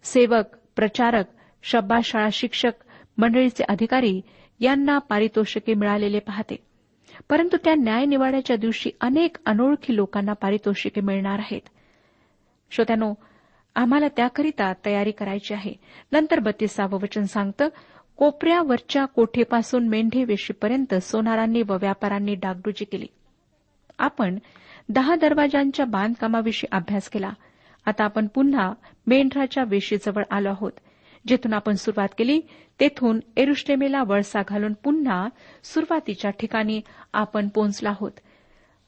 सेवक 0.05 0.45
प्रचारक 0.77 1.25
शब्बाशाळा 1.63 2.29
शिक्षक 2.33 2.73
मंडळीचे 3.19 3.65
अधिकारी 3.69 4.21
यांना 4.61 4.99
पारितोषिके 4.99 5.75
मिळालेले 5.75 6.19
पाहते. 6.19 6.68
परंतु 7.29 7.57
त्या 7.65 7.75
न्यायनिवाड्याच्या 7.75 8.57
दिवशी 8.57 8.91
अनेक 9.01 9.37
अनोळखी 9.47 9.97
लोकांना 9.97 10.33
पारितोषिके 10.33 11.01
मिळणार 11.01 11.39
आहेत. 11.39 11.61
श्रोत्यानो 12.71 13.15
आम्हाला 13.75 14.09
त्याकरिता 14.09 14.73
तयारी 14.87 15.11
करायची 15.11 15.55
आहे. 15.55 15.73
नंतर 16.13 16.39
बत्तीसावं 16.39 16.99
वचन 17.03 17.23
सांगतं 17.23 17.69
कोपऱ्यावरच्या 18.17 19.05
कोठेपासून 19.05 19.89
मेंढे 19.89 20.25
वेशीपर्यंत 20.25 20.95
सोनारांनी 20.95 21.63
व 21.63 21.73
व्यापाऱ्यांनी 21.73 22.35
डागडुजी 22.35 22.85
केली. 22.85 23.07
आपण 23.99 24.39
दहा 24.89 25.17
दरवाजांच्या 25.17 25.87
बांधकामाविषयी 25.87 26.77
अभ्यास 26.77 27.09
केला. 27.09 27.31
आता 27.87 28.05
आपण 28.05 28.27
पुन्हा 28.27 28.73
मेंढराच्या 29.07 29.65
वेशीजवळ 29.65 30.23
आलो 30.31 30.49
आहोत. 30.49 30.73
जिथून 31.27 31.53
आपण 31.53 31.75
सुरुवात 31.75 32.09
केली 32.19 32.41
तेथून 32.81 33.21
एरुश्लेमेला 33.37 34.03
वळसा 34.03 34.41
घालून 34.49 34.73
पुन्हा 34.73 35.29
सुरुवातीच्या 35.65 36.31
ठिकाणी 36.31 36.81
आपण 37.13 37.49
पोहोचला 37.49 37.89
आहोत. 37.89 38.11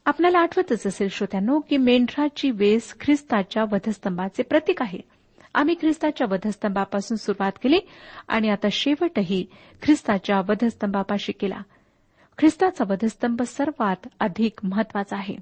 आपल्याला 0.07 0.39
आठवतच 0.39 0.87
असेल 0.87 1.09
श्रोत्यानो 1.09 1.61
की 1.61 1.77
मेंढराची 1.77 2.51
वेस 2.51 2.95
ख्रिस्ताच्या 3.01 3.63
वधस्तंभाचे 3.63 4.43
प्रतीक 4.43 4.83
आहे. 4.83 4.99
आम्ही 5.55 5.75
ख्रिस्ताच्या 5.75 6.27
वधस्तंभापासून 6.31 7.17
सुरुवात 7.17 7.53
केली 7.63 7.79
आणि 8.29 8.49
आता 8.49 8.69
शेवटही 8.73 9.47
ख्रिस्ताच्या 9.83 10.39
वधस्तंभापाशी 10.39 11.33
केला. 11.33 11.63
ख्रिस्ताचा 12.39 12.85
वधस्तंभ 12.89 13.43
सर्वात 13.43 14.09
अधिक 14.21 14.61
महत्त्वाचा 14.63 15.17
आहे. 15.17 15.37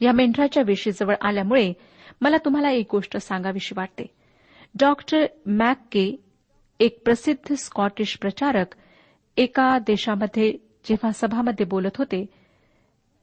या 0.00 0.12
मेंढराच्या 0.12 0.62
वेशीजवळ 0.66 1.14
आल्यामुळे 1.20 1.72
मला 2.20 2.36
तुम्हाला 2.44 2.70
एक 2.70 2.86
गोष्ट 2.92 3.16
सांगावीशी 3.16 3.74
वाटते. 3.76 4.06
डॉक्टर 4.80 5.26
मॅक 5.46 5.76
के 5.92 6.24
एक 6.80 7.02
प्रसिद्ध 7.04 7.54
स्कॉटिश 7.54 8.18
प्रचारक 8.20 8.66
एका 9.36 9.78
देशामध्ये 9.78 10.52
जेव्हा 10.84 11.10
सभामध्ये 11.12 11.66
बोलत 11.66 11.96
होते 11.98 12.26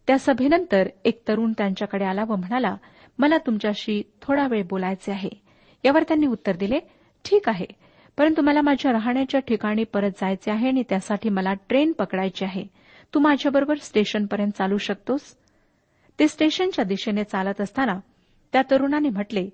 त्या 0.07 0.17
सभेनंतर 0.19 0.87
एक 1.05 1.21
तरुण 1.27 1.53
त्यांच्याकडे 1.57 2.05
आला 2.05 2.23
व 2.23 2.35
म्हणाला 2.35 2.75
मला 3.19 3.37
तुमच्याशी 3.37 4.03
थोडा 4.21 4.47
वेळ 4.47 4.63
बोलायचे 4.69 5.11
आहे. 5.11 5.29
यावर 5.83 6.03
त्यांनी 6.03 6.27
उत्तर 6.27 6.55
दिले 6.55 6.79
ठीक 7.25 7.49
आहे. 7.49 7.65
परंतु 8.17 8.41
मला 8.41 8.61
माझ्या 8.61 8.91
राहण्याच्या 8.91 9.39
ठिकाणी 9.39 9.83
परत 9.83 10.11
जायचे 10.11 10.51
आहे 10.51 10.67
आणि 10.67 10.83
त्यासाठी 10.89 11.29
मला 11.29 11.53
ट्रेन 11.53 11.91
पकडायची 11.91 12.45
आहे. 12.45 12.65
तू 13.13 13.19
माझ्याबरोबर 13.19 13.77
स्टेशनपर्यंत 13.77 14.51
चालू 14.51 14.77
शकतोस? 14.77 15.21
ते 16.19 16.27
स्टेशनच्या 16.27 16.85
दिशेने 16.85 17.23
चालत 17.23 17.61
असताना 17.61 17.99
त्या 18.53 18.61
तरुणाने 18.71 19.09
म्हटले 19.09 19.49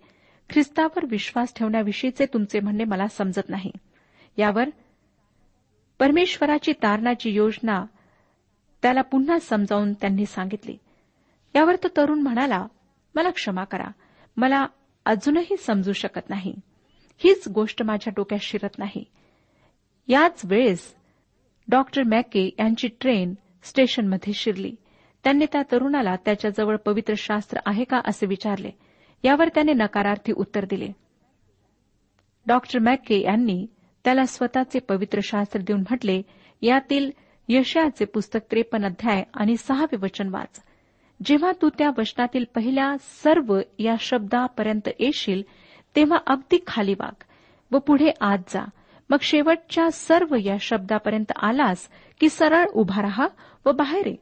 ख्रिस्तावर 0.50 1.06
विश्वास 1.06 1.54
ठेवण्याविषयीचे 1.56 2.26
तुमचे 2.26 2.60
म्हणणे 2.60 2.84
मला 2.84 3.08
समजत 3.08 3.50
नाही. 3.50 3.72
यावर 4.38 4.70
परमेश्वराची 6.00 6.74
तारणाची 6.74 7.32
योजना 7.32 7.86
त्याला 8.82 9.02
पुन्हा 9.02 9.40
समजावून 9.40 9.94
त्यांनी 9.94 10.26
सांगितली. 10.26 10.78
यावर 11.56 11.76
तो 11.76 11.88
तरुण 11.98 12.20
म्हणाला 12.22 12.66
मला 13.16 13.30
क्षमा 13.30 13.64
करा. 13.64 13.92
मला 14.38 14.66
अजूनही 15.06 15.58
समजू 15.58 15.92
शकत 15.92 16.30
नाही. 16.30 16.54
हीच 17.18 17.48
गोष्ट 17.48 17.84
माझ्या 17.84 18.14
डोक्यात 18.18 18.40
शिरत 18.40 18.70
नाही. 18.78 19.04
याच 20.08 20.42
वेळेस 20.46 20.96
डॉक्टर 21.70 22.04
मॅके 22.04 22.50
यांची 22.60 22.88
ट्रेन 22.88 23.34
स्टेशनमध्ये 23.64 24.34
शिरली. 24.34 24.76
त्यांनी 25.24 25.46
त्या 25.52 25.62
तरुणाला 25.72 26.16
त्याच्याजवळ 26.16 26.76
पवित्र 26.76 27.14
शास्त्र 27.18 27.60
आहे 27.66 27.84
का 27.84 28.02
असे 28.06 28.26
विचारले. 28.26 28.70
यावर 29.24 29.48
त्याने 29.48 29.74
नकारार्थी 29.74 30.32
उत्तर 30.32 30.66
दिले. 30.66 30.92
डॉक्टर 32.48 32.80
मॅके 32.80 33.22
यांनी 33.22 33.68
त्याला 34.04 34.26
स्वतःचे 34.26 34.80
पवित्र 34.80 35.20
शास्त्र 35.24 35.62
देऊन 35.62 35.80
म्हटले 35.80 36.22
यातील 36.62 37.12
यशयाचे 37.50 38.06
पुस्तक 38.06 38.40
त्रेपन्न 38.52 38.86
अध्याय 38.86 39.24
आणि 39.34 39.58
सहावे 39.58 39.98
वचन 39.98 40.30
वाच. 40.30 40.64
जेव्हा 41.26 41.52
तू 41.62 41.70
त्या 41.70 41.90
वचनातील 41.98 42.46
पहिल्या 42.56 42.96
सर्व 43.00 43.60
या 43.80 43.96
शब्दापर्यंत 44.00 44.90
येशील 45.00 45.44
तेव्हा 45.96 46.18
अगदी 46.28 46.58
खाली 46.68 46.94
वाग 46.94 47.24
व 47.72 47.80
पुढे 47.80 48.12
आत 48.22 48.38
जा. 48.50 48.66
मग 49.10 49.18
शेवटच्या 49.22 49.92
सर्व 49.92 50.36
या 50.36 50.58
शब्दापर्यंत 50.62 51.32
आलास 51.42 51.90
की 52.20 52.30
सरळ 52.30 52.66
उभा 52.66 53.02
राहा 53.02 53.28
व 53.66 53.72
बाहेर 53.72 54.08
ये. 54.08 54.16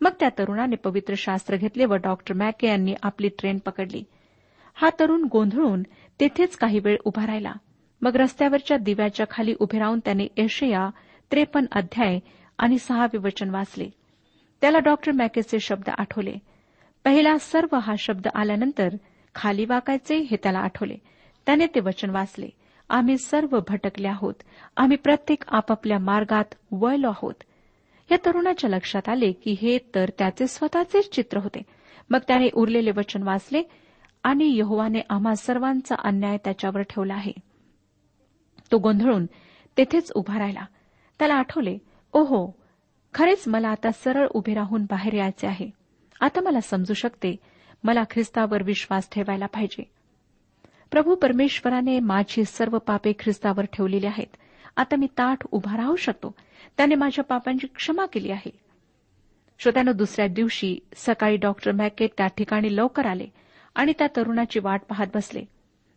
मग 0.00 0.10
त्या 0.20 0.28
तरुणाने 0.28 0.76
पवित्र 0.76 1.14
शास्त्र 1.16 1.56
घेतले 1.56 1.84
व 1.84 1.94
डॉक्टर 1.94 2.34
मॅके 2.34 2.66
यांनी 2.66 2.94
आपली 3.02 3.28
ट्रेन 3.28 3.58
पकडली. 3.58 4.04
हा 4.74 4.90
तरुण 5.00 5.24
गोंधळून 5.32 5.82
तेथेच 6.20 6.56
काही 6.56 6.78
वेळ 6.78 6.96
उभा 7.04 7.26
राहिला. 7.26 7.52
मग 8.02 8.16
रस्त्यावरच्या 8.16 8.76
दिव्याच्या 8.76 9.26
खाली 9.30 9.54
उभे 9.58 9.78
राहून 9.78 9.98
त्याने 9.98 10.26
एशया 10.36 10.90
त्रेपन्न 11.30 11.66
अध्याय 11.72 12.18
आणि 12.58 12.78
सहावे 12.78 13.18
वचन 13.18 13.50
वाचले. 13.50 13.88
त्याला 14.60 14.78
डॉक्टर 14.78 15.12
मॅकेचे 15.12 15.60
शब्द 15.60 15.90
आठवले. 15.98 16.34
पहिला 17.04 17.38
सर्व 17.38 17.76
हा 17.76 17.94
शब्द 17.98 18.28
आल्यानंतर 18.34 18.88
खाली 19.34 19.64
वाकायचे 19.64 20.16
हे 20.16 20.36
त्याला 20.42 20.58
आठवले. 20.58 20.96
त्याने 21.46 21.66
ते 21.66 21.80
वचन 21.80 22.10
वाचले. 22.10 22.48
आम्ही 22.88 23.18
सर्व 23.18 23.58
भटकले 23.68 24.08
आहोत. 24.08 24.34
आम्ही 24.76 24.96
प्रत्येक 24.96 25.42
आपापल्या 25.48 25.98
मार्गात 25.98 26.54
वळलो 26.72 27.08
आहोत. 27.08 27.34
या 28.10 28.18
तरुणाच्या 28.26 28.70
लक्षात 28.70 29.08
आले 29.08 29.32
की 29.32 29.56
हे 29.62 29.78
तर 29.94 30.10
त्याचे 30.18 30.46
स्वतःचेच 30.46 31.10
चित्र 31.10 31.38
होते. 31.38 31.62
मग 32.10 32.18
त्याने 32.28 32.48
उरलेले 32.54 32.90
वचन 32.90 33.22
वाचले 33.22 33.62
आणि 34.24 34.56
यहोवाने 34.56 35.00
आम्हा 35.10 35.34
सर्वांचा 35.34 35.94
अन्याय 36.04 36.36
त्याच्यावर 36.36 36.82
ठेवला 36.82 37.14
आहे. 37.14 37.32
तो 38.72 38.78
गोंधळून 38.78 39.26
तेथेच 39.78 40.12
उभा 40.14 40.38
राहिला. 40.38 40.64
त्याला 41.18 41.34
आठवले 41.34 41.78
ओहो 42.12 42.54
खरेच 43.14 43.44
मला 43.46 43.68
आता 43.68 43.90
सरळ 43.92 44.28
उभे 44.30 44.54
राहून 44.54 44.82
बाहेर 44.82 45.12
यायचे 45.12 45.46
आहे. 45.46 45.70
आता 46.20 46.40
मला 46.40 46.60
समजू 46.60 46.94
शकते 46.94 47.36
मला 47.84 48.02
ख्रिस्तावर 48.10 48.62
विश्वास 48.62 49.08
ठेवायला 49.12 49.46
पाहिजे. 49.46 49.82
प्रभू 50.90 51.14
परमेश्वराने 51.14 52.00
माझी 52.00 52.44
सर्व 52.44 52.78
पापे 52.78 53.12
ख्रिस्तावर 53.18 53.64
ठेवलेली 53.64 54.06
आहेत. 54.06 54.36
आता 54.76 54.96
मी 54.96 55.06
ताठ 55.06 55.38
उभा 55.50 55.76
राहू 55.76 55.96
शकतो. 55.96 56.34
त्याने 56.76 56.94
माझ्या 56.94 57.24
पापांची 57.24 57.66
क्षमा 57.66 58.06
केली 58.06 58.30
आहे. 58.30 58.58
श्रोत्यानं 59.58 59.92
दुसऱ्या 59.94 60.26
दिवशी 60.26 60.78
सकाळी 60.96 61.36
डॉक्टर 61.36 61.72
मॅकेट 61.72 62.10
त्या 62.18 62.26
ठिकाणी 62.26 62.76
लवकर 62.76 63.06
आले. 63.06 63.26
आणि 63.74 63.92
त्या 63.98 64.06
तरुणाची 64.16 64.60
वाट 64.60 64.82
पाहत 64.88 65.06
बसले. 65.14 65.44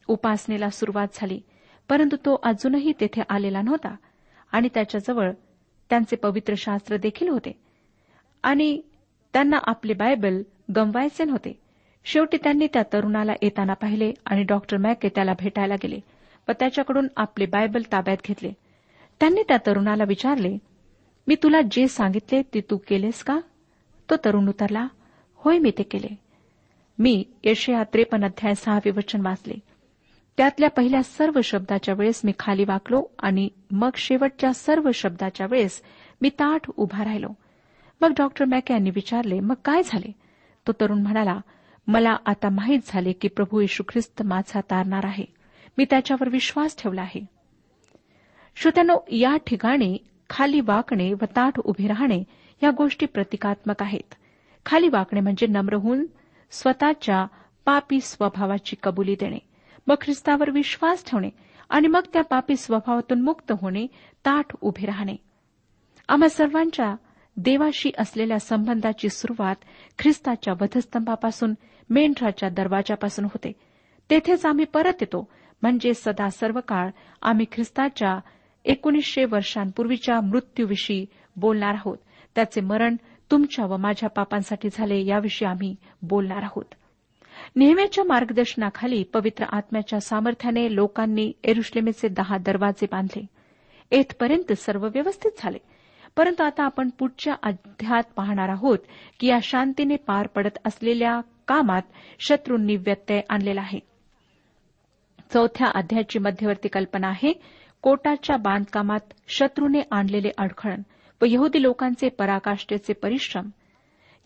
उपासनेला 0.07 0.69
सुरुवात 0.69 1.07
झाली 1.13 1.41
परंतु 1.89 2.15
तो 2.15 2.39
अजूनही 2.43 2.93
तेथे 3.01 3.21
आलेला 3.29 3.61
नव्हता 3.61 3.95
आणि 4.51 4.69
त्याच्याजवळ 4.73 5.31
त्यांचे 5.89 6.15
पवित्र 6.15 6.53
शास्त्र 6.57 6.97
देखील 6.97 7.29
होते. 7.29 7.51
आणि 8.43 8.81
त्यांना 9.33 9.57
आपले 9.63 9.93
बायबल 9.93 10.41
गमवायचे 10.75 11.23
नव्हते. 11.23 11.59
शेवटी 12.05 12.37
त्यांनी 12.37 12.67
त्या 12.67 12.83
तरुणाला 12.93 13.33
येताना 13.41 13.73
पाहिले 13.73 14.13
आणि 14.25 14.43
डॉक्टर 14.43 14.77
मॅके 14.77 15.09
त्याला 15.09 15.33
भेटायला 15.39 15.75
गेले 15.75 15.99
व 16.47 16.51
त्याच्याकडून 16.51 17.07
आपले 17.17 17.45
बायबल 17.45 17.81
ताब्यात 17.91 18.17
घेतले. 18.25 18.51
त्यांनी 19.19 19.43
त्या 19.43 19.57
तरुणाला 19.67 20.03
विचारले 20.07 20.57
मी 21.27 21.35
तुला 21.43 21.61
जे 21.71 21.87
सांगितले 21.87 22.41
ते 22.41 22.61
तू 22.61 22.77
केलेस 22.77 23.23
का? 23.23 23.39
तो 24.09 24.15
तरुण 24.25 24.47
उतरला 24.49 24.87
होय 25.35 25.57
मी 25.57 25.71
ते 25.71 25.83
केले. 25.83 26.26
मी 26.99 27.23
यशया 27.43 27.83
त्रेपन्न 27.83 28.25
अध्याय 28.25 28.55
सहावे 28.55 28.91
वचन 28.91 29.25
वाचले. 29.25 29.53
त्यातल्या 30.37 30.69
पहिल्या 30.69 31.03
सर्व 31.03 31.41
शब्दाच्या 31.43 31.95
वेळेस 31.97 32.21
मी 32.23 32.31
खाली 32.39 32.63
वाकलो 32.63 33.03
आणि 33.19 33.49
मग 33.71 33.89
शेवटच्या 33.95 34.53
सर्व 34.53 34.91
शब्दाच्या 34.93 35.47
वेळेस 35.49 35.81
मी 36.21 36.29
ताठ 36.29 36.61
उभा 36.77 37.03
राहिलो. 37.03 37.27
मग 38.01 38.13
डॉक्टर 38.17 38.45
मॅके 38.45 38.73
यांनी 38.73 38.89
विचारले 38.89 39.39
मग 39.39 39.53
काय 39.65 39.81
झाले? 39.85 40.11
तो 40.67 40.71
तरुण 40.71 41.01
म्हणाला 41.01 41.39
मला 41.87 42.17
आता 42.25 42.49
माहीत 42.49 42.79
झाले 42.85 43.11
की 43.11 43.27
प्रभू 43.27 43.61
येशू 43.61 43.83
ख्रिस्त 43.89 44.21
माझा 44.21 44.61
तारणार 44.61 45.05
आहे. 45.05 45.25
मी 45.77 45.85
त्याच्यावर 45.89 46.29
विश्वास 46.29 46.75
ठेवला 46.81 47.01
आहे. 47.01 47.25
श्रोत्यानो 48.55 48.97
या 49.11 49.37
ठिकाणी 49.47 49.97
खाली 50.29 50.59
वाकणे 50.59 51.13
व 51.13 51.25
ताठ 51.35 51.59
उभे 51.59 51.87
राहणे 51.87 52.23
या 52.63 52.71
गोष्टी 52.71 53.05
प्रतिकात्मक 53.05 53.83
आहेत. 53.83 54.15
खाली 54.65 54.87
वाकणे 54.87 55.19
म्हणजे 55.19 55.47
नम्र 55.47 55.73
होऊन 55.73 56.05
स्वतःच्या 56.51 57.25
पापी 57.65 57.99
स्वभावाची 58.01 58.75
कबुली 58.83 59.15
देणे. 59.15 59.39
मग 59.87 59.95
ख्रिस्तावर 60.01 60.49
विश्वास 60.49 61.05
ठेवणे 61.05 61.29
आणि 61.69 61.87
मग 61.87 62.01
त्या 62.13 62.21
पापी 62.21 62.55
स्वभावातून 62.55 63.21
मुक्त 63.21 63.53
होणे 63.61 63.87
ताठ 64.25 64.45
उभे 64.61 64.85
राहणे. 64.85 65.15
आम्हा 66.07 66.29
सर्वांच्या 66.29 66.95
देवाशी 67.37 67.91
असलेल्या 67.97 68.39
संबंधाची 68.39 69.09
सुरुवात 69.09 69.55
ख्रिस्ताच्या 69.99 70.53
वधस्तंभापासून 70.61 71.53
मेंढराच्या 71.89 72.49
दरवाजापासून 72.49 73.25
होते. 73.25 73.51
तेथेच 74.09 74.45
आम्ही 74.45 74.65
परत 74.65 74.93
येतो 75.01 75.31
म्हणजे 75.61 75.93
सदा 75.93 76.29
सर्व 76.29 76.59
काळ 76.67 76.89
आम्ही 77.21 77.45
ख्रिस्ताच्या 77.51 78.19
एकोणीसशे 78.65 79.25
वर्षांपूर्वीच्या 79.25 80.21
मृत्यूविषयी 80.21 81.05
बोलणार 81.35 81.73
आहोत. 81.73 81.97
त्याचे 82.35 82.61
मरण 82.61 82.95
तुमच्या 83.31 83.65
व 83.65 83.77
माझ्या 83.77 84.09
पापांसाठी 84.09 84.69
झाले 84.71 85.05
याविषयी 85.05 85.47
आम्ही 85.47 85.75
बोलणार 86.01 86.43
आहोत. 86.43 86.65
नेहमीच्या 87.55 88.03
मार्गदर्शनाखाली 88.03 89.03
पवित्र 89.03 89.45
आत्म्याच्या 89.51 89.99
सामर्थ्याने 89.99 90.75
लोकांनी 90.75 91.31
एरुश्लेमेचे 91.43 92.07
दहा 92.07 92.37
दरवाजे 92.37 92.85
बांधले. 92.91 93.25
येथपर्यंत 93.91 94.53
सर्व 94.53 94.87
व्यवस्थित 94.87 95.31
झाले. 95.37 95.57
परंतु 96.17 96.43
आता 96.43 96.63
आपण 96.63 96.89
पुढच्या 96.89 97.35
अध्यात 97.43 98.03
पाहणार 98.15 98.49
आहोत 98.49 98.77
की 99.19 99.27
या 99.27 99.39
शांतीने 99.43 99.95
पार 99.95 100.27
पडत 100.27 100.57
असलेल्या 100.65 101.21
कामात 101.47 101.81
शत्रूंनी 102.19 102.75
व्यत्यय 102.75 103.21
आणलेला 103.29 103.61
आहे. 103.61 103.79
चौथ्या 105.33 105.67
अध्यायाची 105.75 106.19
मध्यवर्ती 106.19 106.67
कल्पना 106.67 107.07
आहे 107.07 107.41
कोटाच्या 107.81 108.37
बांधकामात 108.37 109.13
शत्रूने 109.27 109.81
आणलेले 109.91 110.31
अडखळण. 110.37 110.81
व 111.21 111.25
यहुदी 111.27 111.61
लोकांचे 111.61 112.09
पराकाष्ठेचे 112.09 112.93
परिश्रम. 112.93 113.49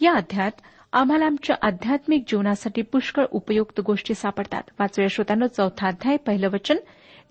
या 0.01 0.13
अध्यात 0.13 0.51
आम्हाला 0.93 1.25
आमच्या 1.25 1.55
आध्यात्मिक 1.61 2.23
जीवनासाठी 2.27 2.81
पुष्कळ 2.81 3.25
उपयुक्त 3.31 3.81
गोष्टी 3.81 4.13
सापडतात. 4.13 4.63
वाचूया 4.79 5.07
श्रोत्यानं 5.07 5.45
चौथा 5.45 5.87
अध्याय 5.87 6.17
पहिलं 6.17 6.49
वचन. 6.49 6.77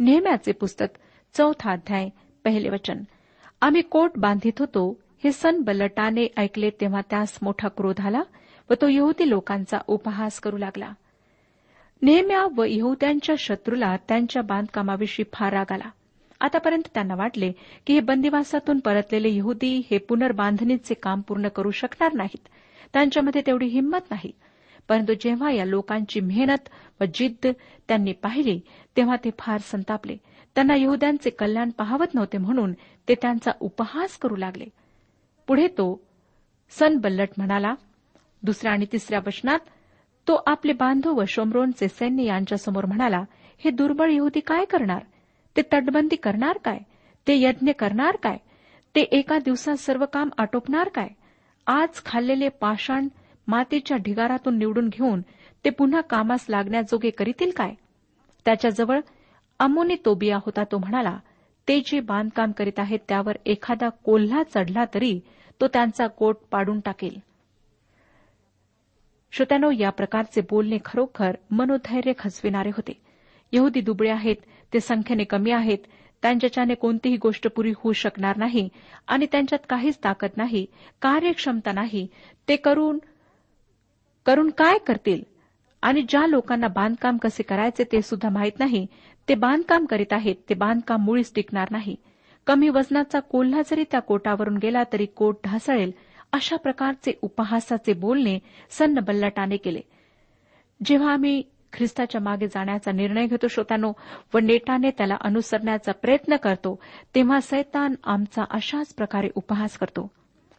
नेहम्याचे 0.00 0.52
पुस्तक 0.52 0.86
चौथा 1.34 1.72
अध्याय 1.72 2.08
पहिले 2.44 2.70
वचन. 2.70 2.98
आम्ही 3.60 3.82
कोट 3.82 4.10
बांधित 4.16 4.52
होतो 4.58 5.00
हे 5.24 5.32
सन 5.32 5.60
बलटाने 5.60 6.26
ऐकले 6.36 6.70
तेव्हा 6.70 7.00
त्यास 7.10 7.38
मोठा 7.42 7.68
क्रोध 7.68 8.00
आला 8.00 8.22
व 8.70 8.74
तो 8.74 8.88
यहुदी 8.88 9.30
लोकांचा 9.30 9.78
उपहास 9.86 10.40
करू 10.40 10.56
लागला. 10.56 10.92
नेहम्या 12.02 12.46
व 12.56 12.64
यहुद्यांच्या 12.68 13.34
शत्रूला 13.38 13.96
त्यांच्या 13.96 14.42
बांधकामाविषयी 14.42 15.24
फार 15.32 15.52
राग 15.52 15.72
आला. 15.72 15.90
आतापर्यंत 16.40 16.88
त्यांना 16.94 17.14
वाटले 17.14 17.52
की 17.86 17.94
हे 17.94 18.00
बंदिवासातून 18.00 18.80
परतलेले 18.80 19.28
यहुदी 19.30 19.82
हे 19.90 19.98
पुनर्बांधणीचे 19.98 20.94
काम 20.94 21.20
पूर्ण 21.20 21.48
करू 21.48 21.70
शकणार 21.70 22.12
नाहीत. 22.12 22.48
त्यांच्यामध्ये 22.92 23.42
तेवढी 23.46 23.66
हिंमत 23.66 24.10
नाही. 24.10 24.32
परंतु 24.88 25.12
जेव्हा 25.20 25.50
या 25.50 25.64
लोकांची 25.64 26.20
मेहनत 26.20 26.68
व 27.00 27.04
जिद्द 27.14 27.46
त्यांनी 27.88 28.12
पाहिली 28.12 28.60
तेव्हा 28.96 29.16
ते 29.16 29.30
फार 29.38 29.58
संतापले. 29.58 30.16
त्यांना 30.54 30.74
यहुद्यांचे 30.76 31.30
कल्याण 31.30 31.70
पाहवत 31.70 32.14
नव्हते 32.14 32.38
म्हणून 32.38 32.72
ते 33.08 33.14
त्यांचा 33.14 33.50
उपहास 33.60 34.18
करू 34.18 34.36
लागले. 34.36 34.64
पुढे 35.46 35.66
तो 35.66 36.00
सन 36.70 36.96
बल्लट 36.96 37.28
म्हणाला 37.36 37.74
दुसऱ्या 38.42 38.72
आणि 38.72 38.86
तिसऱ्या 38.92 39.20
वचनात 39.26 39.58
तो 40.28 40.42
आपले 40.46 40.72
बांधव 40.72 41.20
व 41.20 41.24
शोमरोनचे 41.28 41.88
सैन्य 41.88 42.24
यांच्यासमोर 42.24 42.86
म्हणाला 42.86 43.24
हे 43.58 43.70
दुर्बळ 43.70 44.10
यहुदी 44.12 44.40
काय 44.40 44.64
करणार? 44.64 45.02
ते 45.56 45.62
तटबंदी 45.62 46.16
करणार 46.16 46.58
काय? 46.64 46.78
ते 47.26 47.34
यज्ञ 47.40 47.72
करणार 47.72 48.16
काय? 48.16 48.36
ते 48.94 49.00
एका 49.00 49.38
दिवसात 49.38 49.76
सर्व 49.76 50.04
काम 50.12 50.30
आटोपणार 50.38 50.88
काय? 50.88 51.08
आज 51.66 52.02
खाल्लेले 52.04 52.48
पाषाण 52.48 53.08
मातीच्या 53.48 53.96
ढिगारातून 53.96 54.58
निवडून 54.58 54.88
घेऊन 54.88 55.20
ते 55.64 55.70
पुन्हा 55.70 56.00
कामास 56.00 56.46
लागण्याजोगे 56.48 57.10
करीतील 57.10 57.50
काय? 57.56 57.74
त्याच्याजवळ 58.46 59.00
अमोनी 59.60 59.96
तोबिया 60.04 60.36
होता 60.36 60.64
तो 60.64 60.78
म्हणाला 60.78 61.18
ते 61.68 61.80
जे 61.80 62.00
बांधकाम 62.00 62.52
करीत 62.52 62.78
आहेत 62.78 62.98
त्यावर 63.08 63.36
एखादा 63.46 63.88
कोल्हा 64.04 64.42
चढला 64.42 64.84
तरी 64.94 65.18
तो 65.60 65.66
त्यांचा 65.68 66.06
कोट 66.06 66.36
पाडून 66.50 66.80
टाकेल. 66.80 67.18
श्रोत्यानो 69.32 69.70
या 69.70 69.90
प्रकारचे 69.90 70.40
बोलणे 70.40 70.78
खरोखर 70.84 71.36
मनोधैर्य 71.50 72.12
खचविणारे 72.18 72.68
होते. 72.68 72.92
यहुदी 73.52 73.80
दुबळे 73.80 74.10
आहेत 74.10 74.36
ते 74.72 74.80
संख्येने 74.80 75.24
कमी 75.24 75.50
आहेत 75.50 75.86
त्यांच्याच्याने 76.22 76.74
कोणतीही 76.74 77.16
गोष्ट 77.16 77.46
पुरी 77.48 77.72
होऊ 77.76 77.92
शकणार 77.92 78.36
नाही 78.36 78.68
आणि 79.08 79.26
त्यांच्यात 79.32 79.66
काहीच 79.68 79.98
ताकद 80.04 80.30
नाही 80.36 80.64
कार्यक्षमता 81.02 81.72
नाही. 81.72 82.06
ते 82.48 82.56
करून 82.56 82.98
करून 84.26 84.50
काय 84.50 84.78
करतील? 84.78 85.22
आणि 85.82 86.02
ज्या 86.08 86.26
लोकांना 86.26 86.68
बांधकाम 86.68 87.16
कसे 87.16 87.42
करायचे 87.42 87.84
ते 87.92 88.02
सुद्धा 88.02 88.28
माहीत 88.28 88.58
नाही. 88.58 88.86
ते 89.28 89.34
बांधकाम 89.34 89.84
करीत 89.84 90.12
आहेत 90.12 90.36
ते 90.48 90.54
बांधकाम 90.54 91.04
मुळीच 91.04 91.32
टिकणार 91.34 91.68
नाही. 91.70 91.96
कमी 92.46 92.68
वजनाचा 92.68 93.20
कोल्हा 93.20 93.62
जरी 93.62 93.84
त्या 93.90 94.00
कोटावरून 94.00 94.56
गेला 94.56 94.82
तरी 94.92 95.06
कोट 95.06 95.36
ढासळेल 95.44 95.92
अशा 96.32 96.56
प्रकारचे 96.56 97.12
उपहासाचे 97.22 97.92
बोलणे 97.92 98.38
सन्न 98.70 99.00
बल्लटाने 99.00 99.56
केले. 99.56 99.80
जेव्हा 100.80 101.12
आम्ही 101.12 101.42
ख्रिस्ताच्या 101.72 102.20
मागे 102.20 102.46
जाण्याचा 102.46 102.92
निर्णय 102.92 103.26
घेतो 103.26 103.48
श्रोतानो 103.48 103.92
व 104.34 104.38
नेटाने 104.38 104.90
त्याला 104.90 105.16
अनुसरण्याचा 105.20 105.92
प्रयत्न 105.92 106.36
करतो 106.36 106.78
तेव्हा 107.14 107.40
सैतान 107.40 107.94
आमचा 108.04 108.44
अशाच 108.50 108.94
प्रकारे 108.94 109.28
उपहास 109.34 109.78
करतो. 109.78 110.10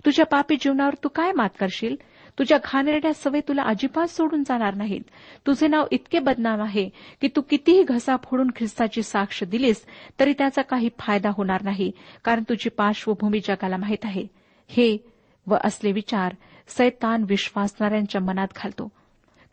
तुझ्या 0.06 0.26
पापी 0.26 0.56
जीवनावर 0.56 0.94
तू 0.94 1.08
काय 1.08 1.32
मात 1.32 1.50
करशील? 1.60 1.96
तुझ्या 2.40 2.58
घाणेरड्या 2.64 3.14
सवय 3.14 3.40
तुला 3.48 3.64
अजिबात 3.64 4.08
सोडून 4.08 4.44
जाणार 4.44 4.74
नाहीत. 4.74 5.02
तुझे 5.48 5.68
नाव 5.68 5.86
इतके 5.92 6.20
बदनाम 6.20 6.62
आहे 6.62 6.90
की 7.22 7.28
तू 7.28 7.42
कितीही 7.42 7.84
घसा 7.84 8.16
फोडून 8.16 8.50
ख्रिस्ताची 8.56 9.04
साक्ष 9.04 9.44
दिलीस 9.44 9.86
तरी 10.20 10.34
त्याचा 10.38 10.62
काही 10.62 10.90
फायदा 11.00 11.30
होणार 11.34 11.62
नाही 11.62 11.92
कारण 12.24 12.44
तुझी 12.50 12.70
पार्श्वभूमी 12.70 13.40
जगाला 13.40 13.78
माहीत 13.78 14.06
आहे. 14.06 14.28
हे 14.70 14.98
व 15.48 15.56
असले 15.64 15.92
विचार 15.92 16.36
सैतान 16.68 17.24
विश्वासणाऱ्यांच्या 17.28 18.22
मनात 18.22 18.48
घालतो. 18.56 18.90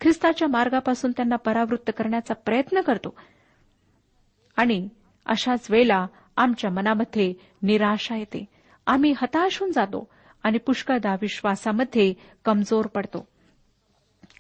ख्रिस्ताच्या 0.00 0.48
मार्गापासून 0.48 1.10
त्यांना 1.10 1.36
परावृत्त 1.36 1.90
करण्याचा 1.96 2.34
प्रयत्न 2.34 2.80
करतो. 2.80 3.16
आणि 4.56 4.88
अशाच 5.26 5.70
वेळेला 5.70 6.06
आमच्या 6.36 6.70
मनामध्ये 6.70 7.34
निराशा 7.62 8.16
येते. 8.16 8.44
आम्ही 8.86 9.14
हताश 9.16 9.58
होऊन 9.60 9.72
जातो 9.72 10.08
आणि 10.42 10.58
पुष्कळदा 10.58 11.16
विश्वासामध्ये 11.20 12.14
कमजोर 12.44 12.86
पडतो. 12.86 13.28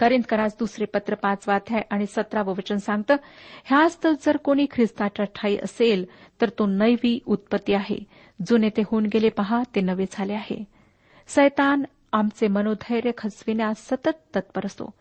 करिंदकरास 0.00 0.56
दुसरे 0.58 0.84
पत्र 0.84 1.14
पाचवा 1.14 1.54
अध्याय 1.54 1.82
आणि 1.90 2.06
सतरावं 2.06 2.52
वचन 2.52 2.76
सांगतं 2.76 3.16
ह्याच 3.64 3.98
तर 4.04 4.12
जर 4.12 4.36
कोणी 4.36 4.66
ख्रिस्ताच्या 4.70 5.26
ठाई 5.26 5.56
असेल 5.56 6.06
तर 6.40 6.48
तो 6.48 6.66
नैवी 6.66 7.18
उत्पत्ती 7.26 7.72
आहे. 7.72 7.98
जुने 8.46 8.68
ते 8.68 8.82
होऊन 8.86 9.06
गेले 9.06 9.28
पहा 9.28 9.62
ते 9.74 9.80
नवे 9.80 10.04
झाले 10.12 10.32
आहे. 10.32 10.64
सैतान 11.26 11.84
आमचे 12.12 12.48
मनोधैर्य 12.48 13.10
खचविण्यास 13.18 13.88
सतत 13.88 14.36
तत्पर 14.36 14.66
असतो. 14.66 14.94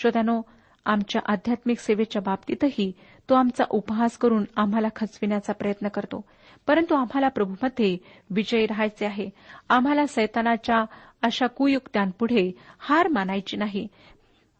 श्रोत्यानो 0.00 0.42
आमच्या 0.84 1.22
आध्यात्मिक 1.26 1.78
सेवेच्या 1.78 2.22
बाबतीतही 2.22 2.92
तो 3.28 3.34
आमचा 3.34 3.64
उपहास 3.70 4.18
करून 4.18 4.44
आम्हाला 4.56 4.88
खचविण्याचा 4.96 5.52
प्रयत्न 5.52 5.88
करतो. 5.88 6.24
परंतु 6.66 6.94
आम्हाला 6.94 7.28
प्रभूमध्ये 7.28 7.98
विजयी 8.30 8.66
राहायचे 8.66 9.06
आहे. 9.06 9.30
आम्हाला 9.68 10.06
सैतानाच्या 10.06 10.84
अशा 11.22 11.46
कुयुक्त्यांपुढे 11.46 12.52
हार 12.78 13.08
मानायची 13.08 13.56
नाही. 13.56 13.88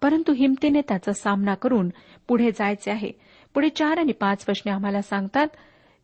परंतु 0.03 0.33
हिमतीने 0.33 0.81
त्याचा 0.81 1.13
सामना 1.13 1.55
करून 1.55 1.89
पुढे 2.29 2.51
जायचे 2.51 2.91
आहे. 2.91 3.13
पुढे 3.55 3.69
चार 3.69 3.99
आणि 3.99 4.13
पाच 4.13 4.45
वचने 4.49 4.73
आम्हाला 4.73 5.03
सांगतात 5.03 5.47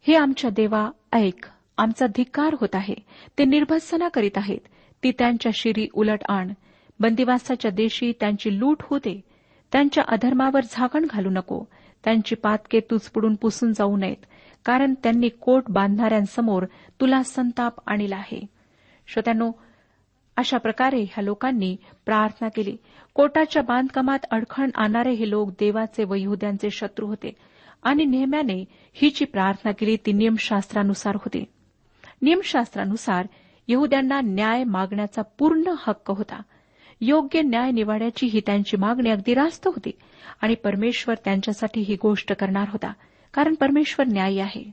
हे 0.07 0.17
आमच्या 0.17 0.51
देवा 0.51 0.91
ऐक 1.13 1.47
आमचा 1.79 2.07
धिक्कार 2.07 2.57
होत 2.61 2.75
आहे. 2.75 2.95
ते 3.39 3.45
निर्भत्सना 3.45 4.09
करीत 4.09 4.37
आहेत. 4.37 4.61
ती 5.03 5.13
त्यांच्या 5.19 5.53
शिरी 5.55 5.89
उलट 5.95 6.19
आण. 6.29 6.53
बंदिवासाच्या 7.01 7.71
देशी 7.71 8.13
त्यांची 8.21 8.61
लूट 8.61 8.77
होते. 8.81 9.21
त्यांच्या 9.73 10.05
अधर्मावर 10.09 10.61
झाकण 10.71 11.07
घालू 11.11 11.31
नको. 11.31 11.65
त्यांची 12.05 12.35
पातके 12.35 12.81
तुचपुडून 12.81 13.35
पुसून 13.35 13.73
जाऊ 13.73 13.97
नयेत. 13.97 14.27
कारण 14.65 14.95
त्यांनी 15.03 15.29
कोट 15.29 15.65
बांधणाऱ्यांसमोर 15.69 16.67
तुला 17.01 17.23
संताप 17.23 17.75
आणला 17.87 18.17
आहे. 18.17 18.47
श्रोत्यानो 19.07 19.53
अशा 20.37 20.59
प्रकारे 20.59 21.03
ह्या 21.03 21.25
लोकांनी 21.25 21.77
प्रार्थना 22.07 22.49
केली. 22.49 22.77
कोटाच्या 23.15 23.63
बांधकामात 23.63 24.19
अडखण 24.31 24.71
आणणारे 24.75 25.11
हे 25.11 25.31
लोक 25.31 25.51
देवाचे 25.51 26.05
व 26.05 26.15
यहद्यांचे 26.15 26.71
शत्रू 26.71 27.07
होते. 27.07 27.33
आणि 27.83 28.05
नेहम्याने 28.05 28.65
ही 28.93 29.11
जी 29.11 29.25
प्रार्थना 29.25 29.73
केली 29.73 29.97
ती 29.97 30.13
नियमशास्त्रानुसार 30.13 31.15
होती. 31.15 31.45
नियमशास्त्रानुसार 32.23 33.27
यहद्यांना 33.69 34.21
न्याय 34.21 34.65
मागण्याचा 34.65 35.23
पूर्ण 35.23 35.63
हक्क 35.79 36.11
होता. 36.11 36.43
योग्य 37.01 37.43
न्याय 37.43 37.71
निवाड्याची 37.71 38.27
ही 38.27 38.41
त्यांची 38.47 38.77
मागणी 38.77 39.11
अगदी 39.11 39.35
रास्त 39.35 39.67
होती. 39.67 39.91
आणि 40.41 40.55
परमेश्वर 40.55 41.15
त्यांच्यासाठी 41.25 41.81
ही 41.81 41.97
गोष्ट 42.03 42.33
करणार 42.33 42.69
होता. 42.69 42.93
कारण 43.35 43.55
परमेश्वर 43.55 44.07
न्यायी 44.07 44.39
आहे. 44.39 44.71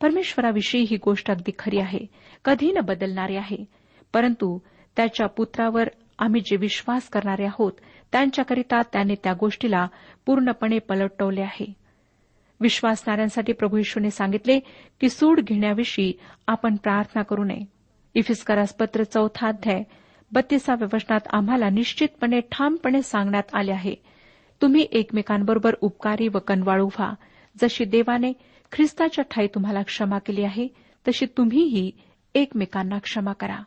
परमेश्वराविषयी 0.00 0.86
ही 0.90 0.96
गोष्ट 0.96 1.30
अगदी 1.30 1.50
खरी 1.58 1.78
आहे. 1.78 1.98
कधी 2.44 2.72
न 2.72 2.80
बदलणारी 2.80 3.36
आहे. 3.36 3.64
परंतु 4.12 4.58
त्याच्या 4.96 5.26
पुत्रावर 5.26 5.88
आम्ही 6.18 6.40
जे 6.40 6.56
विश्वास 6.56 7.08
करणारे 7.08 7.44
आहोत 7.44 7.72
त्यांच्याकरिता 8.12 8.82
त्याने 8.82 9.14
त्या 9.14 9.32
गोष्टीला 9.32 9.86
पूर्णपणे 10.26 10.78
पलटवले 10.78 11.40
आहे. 11.40 11.72
विश्वासणाऱ्यांसाठी 12.60 13.52
प्रभू 13.52 13.76
येशूने 13.76 14.10
सांगितले 14.10 14.58
की 15.00 15.08
सूड 15.08 15.40
घेण्याविषयी 15.40 16.12
आपण 16.46 16.76
प्रार्थना 16.76 17.22
करू 17.22 17.44
नये. 17.44 17.64
इफिस्करास 18.14 18.74
पत्र 18.74 19.02
चौथा 19.02 19.48
अध्याय 19.48 19.82
बत्तीसाव्या 20.32 20.88
वचनात 20.94 21.20
आम्हाला 21.32 21.70
निश्चितपणे 21.70 22.40
ठामपणे 22.40 23.02
सांगण्यात 23.02 23.54
आले 23.54 23.72
आहे. 23.72 23.94
तुम्ही 24.62 24.86
एकमेकांबरोबर 24.92 25.74
उपकारी 25.80 26.28
व 26.28 26.38
कनवाळू 26.38 26.86
व्हा 26.86 27.14
जशी 27.62 27.84
देवाने 27.84 28.32
ख्रिस्ताच्या 28.72 29.24
ठाई 29.30 29.46
तुम्हाला 29.46 29.82
क्षमा 29.82 30.18
केली 30.18 30.42
आहे 30.42 30.68
तशी 31.08 31.26
तुम्हीही 31.26 31.90
एकमेकांना 32.34 32.98
क्षमा 32.98 33.32
करा. 33.32 33.58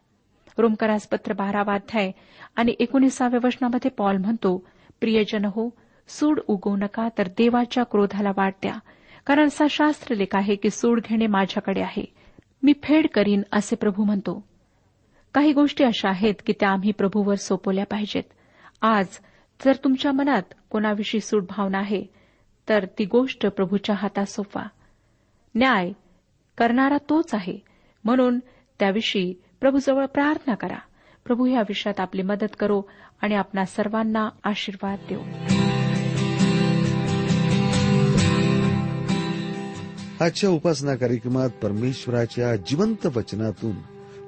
रोमकरास 0.57 1.07
पत्र 1.07 1.33
बारावा 1.33 1.73
अध्याय 1.73 2.11
आणि 2.55 2.75
एकोणीसाव्या 2.79 3.39
वचनामध्ये 3.43 3.91
पॉल 3.91 4.17
म्हणतो 4.17 4.67
प्रियजन 4.99 5.45
हो 5.45 5.69
सूड 6.07 6.39
उगवू 6.47 6.75
नका 6.75 7.09
तर 7.17 7.27
देवाच्या 7.27 7.83
क्रोधाला 7.83 8.31
वाट 8.37 8.53
द्या. 8.61 8.75
कारण 9.25 9.47
असा 9.47 9.65
शास्त्र 9.69 10.15
लेख 10.15 10.35
आहे 10.35 10.55
की 10.55 10.69
सूड 10.69 11.01
घेणे 11.09 11.27
माझ्याकडे 11.27 11.81
आहे. 11.81 12.05
मी 12.63 12.73
फेड 12.83 13.07
करीन 13.13 13.41
असे 13.51 13.75
प्रभू 13.75 14.03
म्हणतो. 14.03 14.48
काही 15.33 15.53
गोष्टी 15.53 15.83
अशा 15.83 16.09
आहेत 16.09 16.33
की 16.45 16.53
त्या 16.59 16.69
आम्ही 16.69 16.91
प्रभूवर 16.91 17.35
सोपवल्या 17.35 17.85
पाहिजेत. 17.85 18.23
आज 18.81 19.07
जर 19.65 19.73
तुमच्या 19.83 20.11
मनात 20.11 20.43
कोणाविषयी 20.69 21.21
सूट 21.21 21.43
भावना 21.43 21.77
आहे 21.77 22.05
तर 22.69 22.85
ती 22.85 23.05
गोष्ट 23.05 23.47
प्रभूच्या 23.47 23.95
हातात 23.95 24.25
सोपवा. 24.25 24.63
न्याय 25.55 25.91
करणारा 26.57 26.97
तोच 27.09 27.33
आहे. 27.33 27.59
म्हणून 28.03 28.39
त्याविषयी 28.79 29.33
प्रभूजवळ 29.61 30.05
प्रार्थना 30.05 30.55
करा. 30.55 30.77
प्रभू 31.25 31.45
या 31.45 31.59
विषयात 31.59 31.99
आपली 31.99 32.21
मदत 32.21 32.59
करो 32.59 32.81
आणि 33.21 33.35
आपणा 33.35 33.65
सर्वांना 33.65 34.29
आशीर्वाद 34.43 34.99
देऊ. 35.09 35.21
आजच्या 40.23 40.49
उपासना 40.49 40.95
कार्यक्रमात 40.95 41.49
परमेश्वराच्या 41.49 42.55
जिवंत 42.55 43.05
वचनातून 43.05 43.75